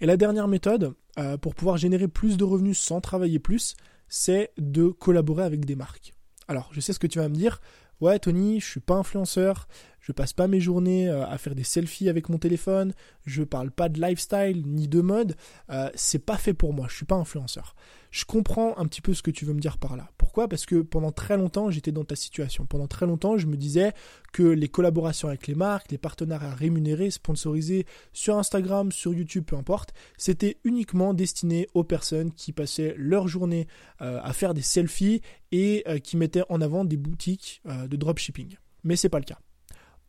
Et 0.00 0.06
la 0.06 0.16
dernière 0.16 0.48
méthode, 0.48 0.94
euh, 1.18 1.36
pour 1.36 1.54
pouvoir 1.54 1.76
générer 1.76 2.08
plus 2.08 2.36
de 2.36 2.44
revenus 2.44 2.78
sans 2.78 3.00
travailler 3.00 3.38
plus, 3.38 3.76
c'est 4.08 4.52
de 4.56 4.88
collaborer 4.88 5.42
avec 5.42 5.64
des 5.64 5.74
marques. 5.74 6.14
Alors, 6.46 6.70
je 6.72 6.80
sais 6.80 6.92
ce 6.92 6.98
que 6.98 7.06
tu 7.06 7.18
vas 7.18 7.28
me 7.28 7.34
dire. 7.34 7.60
Ouais, 8.00 8.18
Tony, 8.18 8.60
je 8.60 8.66
suis 8.66 8.80
pas 8.80 8.94
influenceur, 8.94 9.66
je 10.08 10.12
passe 10.12 10.32
pas 10.32 10.48
mes 10.48 10.58
journées 10.58 11.08
euh, 11.08 11.26
à 11.26 11.36
faire 11.36 11.54
des 11.54 11.64
selfies 11.64 12.08
avec 12.08 12.30
mon 12.30 12.38
téléphone, 12.38 12.94
je 13.26 13.42
parle 13.42 13.70
pas 13.70 13.90
de 13.90 14.00
lifestyle 14.00 14.62
ni 14.66 14.88
de 14.88 15.02
mode, 15.02 15.36
euh, 15.68 15.90
c'est 15.94 16.24
pas 16.24 16.38
fait 16.38 16.54
pour 16.54 16.72
moi, 16.72 16.86
je 16.88 16.96
suis 16.96 17.04
pas 17.04 17.16
influenceur. 17.16 17.74
Je 18.10 18.24
comprends 18.24 18.74
un 18.78 18.86
petit 18.86 19.02
peu 19.02 19.12
ce 19.12 19.20
que 19.20 19.30
tu 19.30 19.44
veux 19.44 19.52
me 19.52 19.60
dire 19.60 19.76
par 19.76 19.94
là. 19.94 20.08
Pourquoi? 20.16 20.48
Parce 20.48 20.64
que 20.64 20.76
pendant 20.76 21.12
très 21.12 21.36
longtemps, 21.36 21.70
j'étais 21.70 21.92
dans 21.92 22.04
ta 22.04 22.16
situation. 22.16 22.64
Pendant 22.64 22.86
très 22.86 23.04
longtemps, 23.04 23.36
je 23.36 23.46
me 23.46 23.58
disais 23.58 23.92
que 24.32 24.42
les 24.42 24.68
collaborations 24.68 25.28
avec 25.28 25.46
les 25.46 25.54
marques, 25.54 25.90
les 25.90 25.98
partenariats 25.98 26.54
rémunérés, 26.54 27.10
sponsorisés 27.10 27.84
sur 28.14 28.38
Instagram, 28.38 28.92
sur 28.92 29.12
YouTube, 29.12 29.44
peu 29.44 29.56
importe, 29.56 29.92
c'était 30.16 30.56
uniquement 30.64 31.12
destiné 31.12 31.68
aux 31.74 31.84
personnes 31.84 32.32
qui 32.32 32.54
passaient 32.54 32.94
leur 32.96 33.28
journée 33.28 33.66
euh, 34.00 34.20
à 34.22 34.32
faire 34.32 34.54
des 34.54 34.62
selfies 34.62 35.20
et 35.52 35.84
qui 36.02 36.16
mettaient 36.16 36.44
en 36.48 36.62
avant 36.62 36.86
des 36.86 36.96
boutiques 36.98 37.62
de 37.66 37.96
dropshipping. 37.96 38.56
Mais 38.84 38.96
c'est 38.96 39.08
pas 39.08 39.18
le 39.18 39.24
cas. 39.24 39.38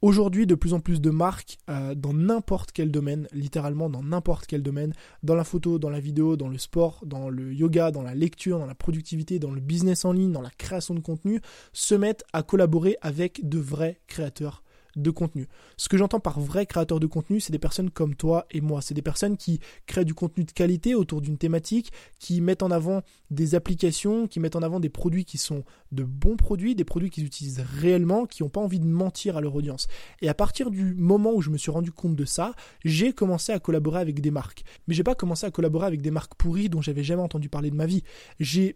Aujourd'hui, 0.02 0.48
de 0.48 0.56
plus 0.56 0.74
en 0.74 0.80
plus 0.80 1.02
de 1.02 1.10
marques 1.10 1.58
euh, 1.70 1.94
dans 1.94 2.14
n'importe 2.14 2.72
quel 2.72 2.90
domaine, 2.90 3.28
littéralement 3.34 3.90
dans 3.90 4.02
n'importe 4.02 4.46
quel 4.48 4.64
domaine, 4.64 4.94
dans 5.24 5.36
la 5.36 5.44
photo, 5.44 5.78
dans 5.78 5.90
la 5.90 6.00
vidéo, 6.00 6.38
dans 6.38 6.48
le 6.48 6.58
sport, 6.58 7.02
dans 7.06 7.30
le 7.30 7.54
yoga, 7.54 7.92
dans 7.92 8.02
la 8.02 8.16
lecture, 8.16 8.60
dans 8.60 8.66
la 8.66 8.76
productivité, 8.76 9.40
dans 9.40 9.52
le 9.52 9.60
business 9.60 10.06
en 10.06 10.14
ligne, 10.14 10.32
dans 10.32 10.42
la 10.42 10.52
création 10.52 10.94
de 10.94 11.02
contenu, 11.02 11.42
se 11.74 11.96
mettent 11.96 12.24
à 12.32 12.44
collaborer 12.44 12.96
avec 13.02 13.48
de 13.48 13.60
vrais 13.60 14.00
créateurs 14.08 14.64
de 14.96 15.12
contenu. 15.12 15.48
Ce 15.78 15.90
que 15.90 15.98
j'entends 15.98 16.20
par 16.20 16.40
vrai 16.40 16.66
créateur 16.66 17.00
de 17.00 17.08
contenu, 17.08 17.40
c'est 17.40 17.52
des 17.52 17.60
personnes 17.60 17.90
comme 17.90 18.16
toi 18.16 18.46
et 18.52 18.62
moi. 18.62 18.82
C'est 18.82 18.94
des 18.94 19.02
personnes 19.02 19.38
qui 19.38 19.60
créent 19.86 20.06
du 20.06 20.14
contenu 20.14 20.44
de 20.44 20.52
qualité 20.52 20.96
autour 20.96 21.22
d'une 21.22 21.38
thématique, 21.38 21.92
qui 22.20 22.42
mettent 22.42 22.64
en 22.64 22.72
avant 22.72 23.02
des 23.30 23.56
applications, 23.56 24.28
qui 24.28 24.40
mettent 24.40 24.56
en 24.56 24.64
avant 24.64 24.80
des 24.80 24.90
produits 24.90 25.26
qui 25.26 25.38
sont 25.38 25.64
de 25.92 26.04
bons 26.04 26.36
produits, 26.36 26.76
des 26.76 26.84
produits 26.84 27.10
qu'ils 27.10 27.26
utilisent 27.26 27.64
réellement, 27.80 28.26
qui 28.26 28.44
n'ont 28.44 28.50
pas 28.50 28.62
envie 28.62 28.80
de 28.80 28.86
mentir 28.86 29.38
à 29.38 29.42
leur 29.42 29.56
audience. 29.56 29.88
Et 30.22 30.30
à 30.30 30.34
partir 30.34 30.72
du 30.72 30.96
moment 30.96 31.34
où 31.34 31.42
je 31.42 31.50
me 31.50 31.58
suis 31.58 31.72
rendu 31.72 31.92
compte 31.92 32.16
de 32.16 32.26
ça, 32.26 32.54
j'ai 32.84 33.14
commencé 33.14 33.52
à 33.52 33.60
collaborer 33.60 34.00
avec 34.00 34.22
des 34.22 34.32
marques. 34.32 34.64
Mais 34.88 34.94
j'ai 34.94 35.04
pas 35.04 35.16
commencé 35.16 35.46
à 35.46 35.52
collaborer 35.52 35.88
avec 35.88 36.02
des 36.02 36.12
marques 36.12 36.36
pourries 36.36 36.70
dont 36.70 36.82
j'avais 36.82 37.04
jamais 37.04 37.22
entendu 37.22 37.50
parler 37.50 37.72
de 37.72 37.76
ma 37.76 37.86
vie. 37.86 38.04
J'ai 38.40 38.76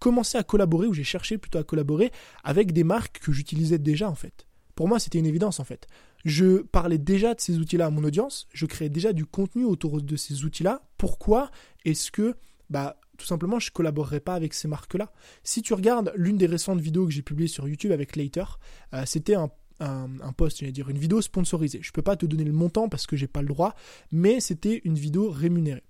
commencé 0.00 0.38
à 0.38 0.42
collaborer, 0.42 0.86
ou 0.86 0.94
j'ai 0.94 1.04
cherché 1.04 1.38
plutôt 1.38 1.58
à 1.58 1.64
collaborer 1.64 2.12
avec 2.44 2.72
des 2.72 2.84
marques 2.84 3.20
que 3.20 3.32
j'utilisais 3.32 3.78
déjà 3.78 4.08
en 4.08 4.14
fait. 4.14 4.47
Pour 4.78 4.86
moi, 4.86 5.00
c'était 5.00 5.18
une 5.18 5.26
évidence 5.26 5.58
en 5.58 5.64
fait. 5.64 5.88
Je 6.24 6.62
parlais 6.62 6.98
déjà 6.98 7.34
de 7.34 7.40
ces 7.40 7.58
outils-là 7.58 7.86
à 7.86 7.90
mon 7.90 8.04
audience, 8.04 8.46
je 8.52 8.64
créais 8.64 8.88
déjà 8.88 9.12
du 9.12 9.26
contenu 9.26 9.64
autour 9.64 10.00
de 10.00 10.14
ces 10.14 10.44
outils-là. 10.44 10.82
Pourquoi 10.98 11.50
est-ce 11.84 12.12
que, 12.12 12.36
bah, 12.70 13.00
tout 13.16 13.26
simplement, 13.26 13.58
je 13.58 13.72
collaborerais 13.72 14.20
pas 14.20 14.34
avec 14.34 14.54
ces 14.54 14.68
marques-là? 14.68 15.10
Si 15.42 15.62
tu 15.62 15.74
regardes 15.74 16.12
l'une 16.14 16.36
des 16.36 16.46
récentes 16.46 16.80
vidéos 16.80 17.06
que 17.06 17.10
j'ai 17.10 17.22
publiées 17.22 17.48
sur 17.48 17.66
YouTube 17.66 17.90
avec 17.90 18.14
Later, 18.14 18.60
euh, 18.94 19.02
c'était 19.04 19.34
un 19.34 19.50
un, 19.80 20.32
post, 20.36 20.62
à 20.62 20.70
dire 20.70 20.88
une 20.90 20.98
vidéo 20.98 21.22
sponsorisée. 21.22 21.80
Je 21.82 21.88
ne 21.88 21.92
peux 21.92 22.02
pas 22.02 22.14
te 22.14 22.26
donner 22.26 22.44
le 22.44 22.52
montant 22.52 22.88
parce 22.88 23.08
que 23.08 23.16
j'ai 23.16 23.26
pas 23.26 23.42
le 23.42 23.48
droit, 23.48 23.74
mais 24.12 24.38
c'était 24.38 24.80
une 24.84 24.94
vidéo 24.94 25.28
rémunérée. 25.28 25.82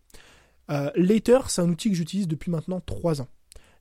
Euh, 0.71 0.91
Later, 0.97 1.41
c'est 1.49 1.61
un 1.61 1.69
outil 1.69 1.91
que 1.91 1.95
j'utilise 1.95 2.27
depuis 2.27 2.51
maintenant 2.51 2.81
3 2.81 3.21
ans. 3.21 3.29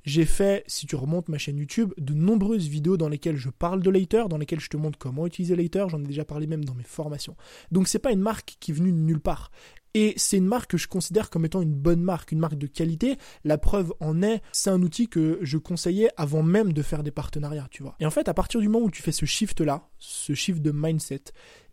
J'ai 0.08 0.24
fait, 0.24 0.64
si 0.68 0.88
tu 0.88 0.96
remontes 0.96 1.28
ma 1.28 1.38
chaîne 1.38 1.58
YouTube, 1.58 1.94
de 1.98 2.14
nombreuses 2.14 2.70
vidéos 2.70 2.96
dans 2.96 3.10
lesquelles 3.10 3.36
je 3.36 3.50
parle 3.50 3.84
de 3.84 3.90
Later, 3.90 4.30
dans 4.30 4.38
lesquelles 4.38 4.62
je 4.62 4.70
te 4.70 4.78
montre 4.78 4.98
comment 4.98 5.28
utiliser 5.28 5.54
Later, 5.54 5.90
j'en 5.90 6.02
ai 6.02 6.08
déjà 6.08 6.24
parlé 6.24 6.48
même 6.48 6.64
dans 6.64 6.76
mes 6.76 6.86
formations. 6.86 7.36
Donc 7.72 7.90
c'est 7.90 8.00
pas 8.00 8.14
une 8.14 8.22
marque 8.22 8.56
qui 8.62 8.72
est 8.72 8.74
venue 8.74 8.94
de 8.94 8.98
nulle 8.98 9.20
part. 9.20 9.52
Et 9.94 10.14
c'est 10.16 10.38
une 10.38 10.46
marque 10.46 10.72
que 10.72 10.78
je 10.78 10.88
considère 10.88 11.30
comme 11.30 11.44
étant 11.44 11.62
une 11.62 11.74
bonne 11.74 12.00
marque, 12.00 12.32
une 12.32 12.40
marque 12.40 12.58
de 12.58 12.68
qualité. 12.68 13.18
La 13.44 13.58
preuve 13.58 13.94
en 14.00 14.22
est, 14.22 14.42
c'est 14.54 14.70
un 14.70 14.82
outil 14.82 15.10
que 15.10 15.40
je 15.42 15.58
conseillais 15.58 16.10
avant 16.16 16.42
même 16.42 16.72
de 16.72 16.82
faire 16.84 17.04
des 17.04 17.12
partenariats, 17.12 17.68
tu 17.70 17.84
vois. 17.84 17.98
Et 18.00 18.06
en 18.06 18.12
fait, 18.12 18.30
à 18.30 18.34
partir 18.34 18.62
du 18.62 18.70
moment 18.70 18.86
où 18.86 18.92
tu 18.92 19.02
fais 19.02 19.12
ce 19.12 19.26
shift-là, 19.26 19.90
ce 19.98 20.34
shift 20.34 20.62
de 20.62 20.72
mindset, 20.72 21.24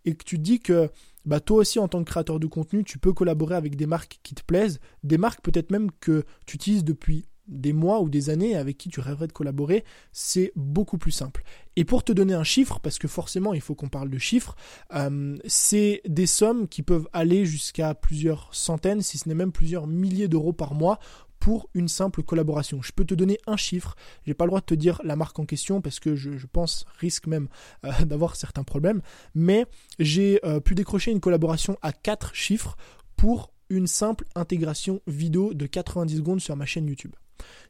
et 0.05 0.17
que 0.17 0.25
tu 0.25 0.41
dis 0.41 0.59
que 0.59 0.91
bah 1.25 1.39
toi 1.39 1.59
aussi 1.59 1.79
en 1.79 1.87
tant 1.87 2.01
que 2.03 2.11
créateur 2.11 2.41
de 2.41 2.49
contenu, 2.49 2.83
tu 2.83 2.99
peux 2.99 3.13
collaborer 3.13 3.55
avec 3.55 3.77
des 3.77 3.87
marques 3.87 4.19
qui 4.25 4.35
te 4.35 4.43
plaisent, 4.43 4.81
des 5.05 5.19
marques 5.19 5.41
peut-être 5.41 5.71
même 5.71 5.93
que 6.01 6.25
tu 6.47 6.57
utilises 6.57 6.83
depuis 6.83 7.27
des 7.47 7.73
mois 7.73 8.01
ou 8.01 8.09
des 8.09 8.31
années 8.31 8.57
avec 8.57 8.79
qui 8.79 8.89
tu 8.89 9.01
rêverais 9.01 9.27
de 9.27 9.33
collaborer, 9.33 9.85
c'est 10.13 10.53
beaucoup 10.57 10.99
plus 10.99 11.11
simple. 11.11 11.43
Et 11.77 11.85
pour 11.85 12.05
te 12.05 12.13
donner 12.13 12.35
un 12.35 12.45
chiffre, 12.45 12.81
parce 12.81 12.99
que 12.99 13.09
forcément 13.09 13.55
il 13.55 13.61
faut 13.61 13.75
qu'on 13.75 13.89
parle 13.89 14.11
de 14.11 14.19
chiffres, 14.19 14.57
euh, 14.95 15.37
c'est 15.47 16.03
des 16.07 16.27
sommes 16.27 16.69
qui 16.69 16.83
peuvent 16.83 17.09
aller 17.13 17.47
jusqu'à 17.47 17.95
plusieurs 17.95 18.55
centaines, 18.55 19.03
si 19.03 19.19
ce 19.19 19.29
n'est 19.29 19.35
même 19.35 19.53
plusieurs 19.53 19.87
milliers 19.87 20.29
d'euros 20.29 20.53
par 20.53 20.75
mois 20.75 20.99
pour 21.41 21.69
une 21.75 21.89
simple 21.89 22.23
collaboration. 22.23 22.81
Je 22.81 22.93
peux 22.93 23.05
te 23.05 23.13
donner 23.13 23.39
un 23.47 23.59
chiffre, 23.59 23.97
j'ai 24.25 24.33
pas 24.33 24.45
le 24.45 24.49
droit 24.49 24.61
de 24.61 24.65
te 24.65 24.75
dire 24.75 25.01
la 25.05 25.15
marque 25.15 25.39
en 25.39 25.45
question 25.45 25.83
parce 25.83 26.01
que 26.01 26.17
je, 26.17 26.31
pense 26.47 26.87
risque 26.99 27.27
même 27.27 27.49
euh, 27.85 27.93
d'avoir 28.07 28.37
certains 28.37 28.65
problèmes, 28.65 29.03
mais 29.35 29.67
j'ai 29.99 30.41
euh, 30.45 30.61
pu 30.61 30.75
décrocher 30.75 31.11
une 31.11 31.21
collaboration 31.21 31.77
à 31.83 31.93
quatre 31.93 32.35
chiffres 32.35 32.77
pour 33.17 33.53
une 33.69 33.87
simple 33.87 34.25
intégration 34.35 35.03
vidéo 35.07 35.53
de 35.53 35.67
90 35.67 36.17
secondes 36.17 36.41
sur 36.41 36.57
ma 36.57 36.67
chaîne 36.67 36.87
YouTube. 36.87 37.15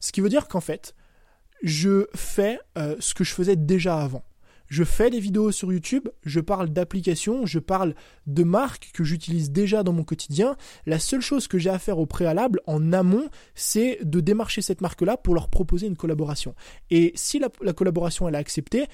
Ce 0.00 0.12
qui 0.12 0.20
veut 0.20 0.28
dire 0.28 0.48
qu'en 0.48 0.60
fait, 0.60 0.94
je 1.62 2.06
fais 2.14 2.58
euh, 2.78 2.96
ce 3.00 3.14
que 3.14 3.24
je 3.24 3.32
faisais 3.32 3.56
déjà 3.56 4.00
avant. 4.00 4.24
Je 4.66 4.82
fais 4.82 5.10
des 5.10 5.20
vidéos 5.20 5.52
sur 5.52 5.72
YouTube, 5.72 6.08
je 6.24 6.40
parle 6.40 6.70
d'applications, 6.70 7.46
je 7.46 7.58
parle 7.58 7.94
de 8.26 8.42
marques 8.44 8.90
que 8.94 9.04
j'utilise 9.04 9.50
déjà 9.50 9.82
dans 9.82 9.92
mon 9.92 10.04
quotidien. 10.04 10.56
La 10.86 10.98
seule 10.98 11.20
chose 11.20 11.48
que 11.48 11.58
j'ai 11.58 11.70
à 11.70 11.78
faire 11.78 11.98
au 11.98 12.06
préalable, 12.06 12.60
en 12.66 12.92
amont, 12.92 13.28
c'est 13.54 13.98
de 14.02 14.20
démarcher 14.20 14.62
cette 14.62 14.80
marque-là 14.80 15.16
pour 15.16 15.34
leur 15.34 15.48
proposer 15.48 15.86
une 15.86 15.96
collaboration. 15.96 16.54
Et 16.90 17.12
si 17.14 17.38
la, 17.38 17.50
collaboration 17.72 18.26
elle 18.26 18.34
est 18.34 18.38
acceptée, 18.38 18.86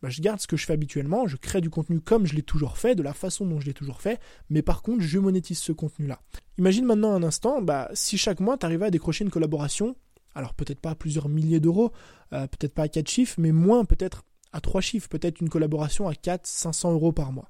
bah, 0.00 0.10
je 0.10 0.22
garde 0.22 0.40
ce 0.40 0.46
que 0.46 0.56
je 0.56 0.64
fais 0.64 0.74
habituellement, 0.74 1.26
je 1.26 1.36
crée 1.36 1.60
du 1.60 1.70
contenu 1.70 2.00
comme 2.00 2.26
je 2.26 2.34
l'ai 2.34 2.42
toujours 2.42 2.78
fait, 2.78 2.94
de 2.94 3.02
la 3.02 3.12
façon 3.12 3.46
dont 3.46 3.60
je 3.60 3.66
l'ai 3.66 3.74
toujours 3.74 4.00
fait, 4.00 4.20
mais 4.48 4.62
par 4.62 4.82
contre, 4.82 5.02
je 5.02 5.18
monétise 5.18 5.58
ce 5.58 5.72
contenu-là. 5.72 6.20
Imagine 6.58 6.84
maintenant 6.84 7.12
un 7.12 7.22
instant, 7.22 7.62
bah, 7.62 7.90
si 7.94 8.16
chaque 8.16 8.40
mois, 8.40 8.56
tu 8.56 8.64
arrivais 8.64 8.86
à 8.86 8.90
décrocher 8.90 9.24
une 9.24 9.30
collaboration, 9.30 9.96
alors 10.36 10.54
peut-être 10.54 10.80
pas 10.80 10.90
à 10.90 10.94
plusieurs 10.94 11.28
milliers 11.28 11.60
d'euros, 11.60 11.92
euh, 12.34 12.46
peut-être 12.46 12.74
pas 12.74 12.82
à 12.82 12.88
quatre 12.88 13.08
chiffres, 13.08 13.36
mais 13.38 13.52
moins 13.52 13.86
peut-être 13.86 14.22
à 14.52 14.60
trois 14.60 14.82
chiffres, 14.82 15.08
peut-être 15.08 15.40
une 15.40 15.48
collaboration 15.48 16.08
à 16.08 16.14
4, 16.14 16.46
500 16.46 16.92
euros 16.92 17.12
par 17.12 17.32
mois. 17.32 17.48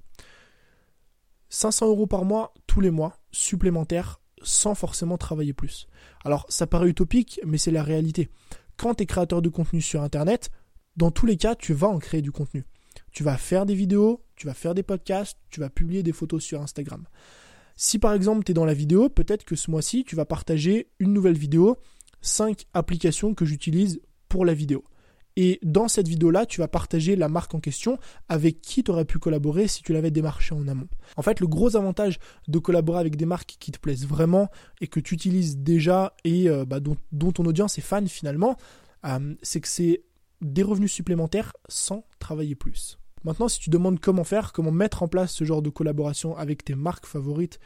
500 1.50 1.88
euros 1.88 2.06
par 2.06 2.24
mois, 2.24 2.54
tous 2.66 2.80
les 2.80 2.90
mois, 2.90 3.18
supplémentaires, 3.32 4.20
sans 4.42 4.74
forcément 4.74 5.18
travailler 5.18 5.52
plus. 5.52 5.88
Alors, 6.24 6.46
ça 6.48 6.66
paraît 6.66 6.88
utopique, 6.88 7.40
mais 7.44 7.58
c'est 7.58 7.70
la 7.70 7.82
réalité. 7.82 8.30
Quand 8.76 8.94
tu 8.94 9.02
es 9.02 9.06
créateur 9.06 9.42
de 9.42 9.48
contenu 9.48 9.80
sur 9.80 10.02
Internet, 10.02 10.50
dans 10.96 11.10
tous 11.10 11.26
les 11.26 11.36
cas, 11.36 11.54
tu 11.54 11.74
vas 11.74 11.88
en 11.88 11.98
créer 11.98 12.22
du 12.22 12.32
contenu. 12.32 12.64
Tu 13.12 13.24
vas 13.24 13.36
faire 13.36 13.66
des 13.66 13.74
vidéos, 13.74 14.24
tu 14.36 14.46
vas 14.46 14.54
faire 14.54 14.74
des 14.74 14.82
podcasts, 14.82 15.38
tu 15.50 15.60
vas 15.60 15.70
publier 15.70 16.02
des 16.02 16.12
photos 16.12 16.42
sur 16.42 16.62
Instagram. 16.62 17.04
Si 17.76 17.98
par 17.98 18.14
exemple 18.14 18.42
tu 18.44 18.52
es 18.52 18.54
dans 18.54 18.64
la 18.64 18.74
vidéo, 18.74 19.10
peut-être 19.10 19.44
que 19.44 19.54
ce 19.54 19.70
mois-ci, 19.70 20.04
tu 20.04 20.16
vas 20.16 20.24
partager 20.24 20.90
une 20.98 21.12
nouvelle 21.12 21.36
vidéo, 21.36 21.76
5 22.20 22.66
applications 22.74 23.34
que 23.34 23.44
j'utilise 23.44 24.00
pour 24.28 24.44
la 24.44 24.54
vidéo. 24.54 24.84
Et 25.36 25.60
dans 25.62 25.86
cette 25.86 26.08
vidéo-là, 26.08 26.46
tu 26.46 26.60
vas 26.60 26.68
partager 26.68 27.14
la 27.14 27.28
marque 27.28 27.54
en 27.54 27.60
question 27.60 27.98
avec 28.28 28.62
qui 28.62 28.82
tu 28.82 28.90
aurais 28.90 29.04
pu 29.04 29.18
collaborer 29.18 29.68
si 29.68 29.82
tu 29.82 29.92
l'avais 29.92 30.10
démarché 30.10 30.54
en 30.54 30.66
amont. 30.66 30.88
En 31.16 31.22
fait, 31.22 31.40
le 31.40 31.46
gros 31.46 31.76
avantage 31.76 32.18
de 32.48 32.58
collaborer 32.58 33.00
avec 33.00 33.16
des 33.16 33.26
marques 33.26 33.56
qui 33.60 33.70
te 33.70 33.78
plaisent 33.78 34.06
vraiment 34.06 34.48
et 34.80 34.86
que 34.86 34.98
tu 34.98 35.14
utilises 35.14 35.58
déjà 35.58 36.14
et 36.24 36.48
euh, 36.48 36.64
bah, 36.64 36.80
dont, 36.80 36.96
ton 37.32 37.44
audience 37.44 37.76
est 37.76 37.82
fan 37.82 38.08
finalement, 38.08 38.56
euh, 39.04 39.34
c'est 39.42 39.60
que 39.60 39.68
c'est 39.68 40.04
des 40.40 40.62
revenus 40.62 40.92
supplémentaires 40.92 41.52
sans 41.68 42.06
travailler 42.18 42.54
plus. 42.54 42.98
Maintenant, 43.24 43.48
si 43.48 43.60
tu 43.60 43.70
demandes 43.70 44.00
comment 44.00 44.24
faire, 44.24 44.52
comment 44.52 44.70
mettre 44.70 45.02
en 45.02 45.08
place 45.08 45.32
ce 45.32 45.44
genre 45.44 45.60
de 45.60 45.70
collaboration 45.70 46.36
avec 46.36 46.64
tes 46.64 46.74
marques 46.74 47.06
favorites 47.06 47.58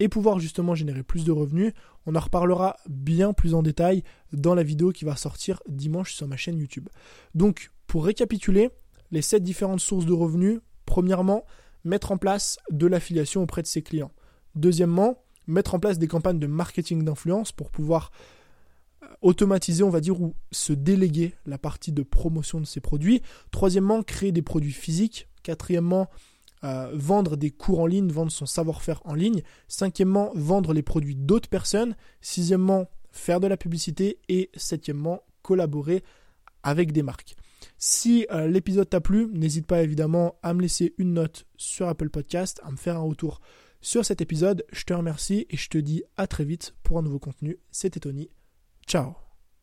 et 0.00 0.08
pouvoir 0.08 0.38
justement 0.38 0.74
générer 0.74 1.02
plus 1.02 1.24
de 1.24 1.32
revenus, 1.32 1.72
on 2.06 2.14
en 2.14 2.20
reparlera 2.20 2.76
bien 2.88 3.32
plus 3.32 3.54
en 3.54 3.62
détail 3.62 4.02
dans 4.32 4.54
la 4.54 4.62
vidéo 4.62 4.92
qui 4.92 5.04
va 5.04 5.16
sortir 5.16 5.62
dimanche 5.68 6.12
sur 6.12 6.28
ma 6.28 6.36
chaîne 6.36 6.58
YouTube. 6.58 6.88
Donc, 7.34 7.70
pour 7.86 8.04
récapituler, 8.04 8.70
les 9.10 9.22
7 9.22 9.42
différentes 9.42 9.80
sources 9.80 10.06
de 10.06 10.12
revenus, 10.12 10.60
premièrement, 10.84 11.44
mettre 11.84 12.12
en 12.12 12.18
place 12.18 12.58
de 12.70 12.86
l'affiliation 12.86 13.42
auprès 13.42 13.62
de 13.62 13.66
ses 13.66 13.82
clients. 13.82 14.12
Deuxièmement, 14.54 15.22
mettre 15.46 15.74
en 15.74 15.78
place 15.78 15.98
des 15.98 16.08
campagnes 16.08 16.40
de 16.40 16.46
marketing 16.46 17.04
d'influence 17.04 17.52
pour 17.52 17.70
pouvoir 17.70 18.10
automatiser, 19.22 19.82
on 19.82 19.90
va 19.90 20.00
dire, 20.00 20.20
ou 20.20 20.34
se 20.50 20.72
déléguer 20.72 21.34
la 21.46 21.58
partie 21.58 21.92
de 21.92 22.02
promotion 22.02 22.60
de 22.60 22.66
ses 22.66 22.80
produits. 22.80 23.22
Troisièmement, 23.50 24.02
créer 24.02 24.32
des 24.32 24.42
produits 24.42 24.72
physiques. 24.72 25.28
Quatrièmement, 25.42 26.08
vendre 26.92 27.36
des 27.36 27.50
cours 27.50 27.80
en 27.80 27.86
ligne, 27.86 28.10
vendre 28.10 28.32
son 28.32 28.46
savoir-faire 28.46 29.00
en 29.04 29.14
ligne. 29.14 29.42
Cinquièmement, 29.68 30.30
vendre 30.34 30.72
les 30.72 30.82
produits 30.82 31.16
d'autres 31.16 31.48
personnes. 31.48 31.96
Sixièmement, 32.20 32.88
faire 33.10 33.40
de 33.40 33.46
la 33.46 33.56
publicité. 33.56 34.18
Et 34.28 34.50
septièmement, 34.56 35.22
collaborer 35.42 36.02
avec 36.62 36.92
des 36.92 37.02
marques. 37.02 37.36
Si 37.78 38.26
euh, 38.30 38.48
l'épisode 38.48 38.88
t'a 38.88 39.00
plu, 39.00 39.28
n'hésite 39.32 39.66
pas 39.66 39.82
évidemment 39.82 40.36
à 40.42 40.54
me 40.54 40.62
laisser 40.62 40.94
une 40.98 41.14
note 41.14 41.46
sur 41.56 41.88
Apple 41.88 42.10
Podcast, 42.10 42.60
à 42.64 42.70
me 42.70 42.76
faire 42.76 42.96
un 42.96 43.00
retour 43.00 43.40
sur 43.80 44.04
cet 44.04 44.20
épisode. 44.20 44.64
Je 44.72 44.84
te 44.84 44.94
remercie 44.94 45.46
et 45.50 45.56
je 45.56 45.68
te 45.68 45.78
dis 45.78 46.02
à 46.16 46.26
très 46.26 46.44
vite 46.44 46.74
pour 46.82 46.98
un 46.98 47.02
nouveau 47.02 47.18
contenu. 47.18 47.58
C'était 47.70 48.00
Tony. 48.00 48.30
Ciao 48.86 49.25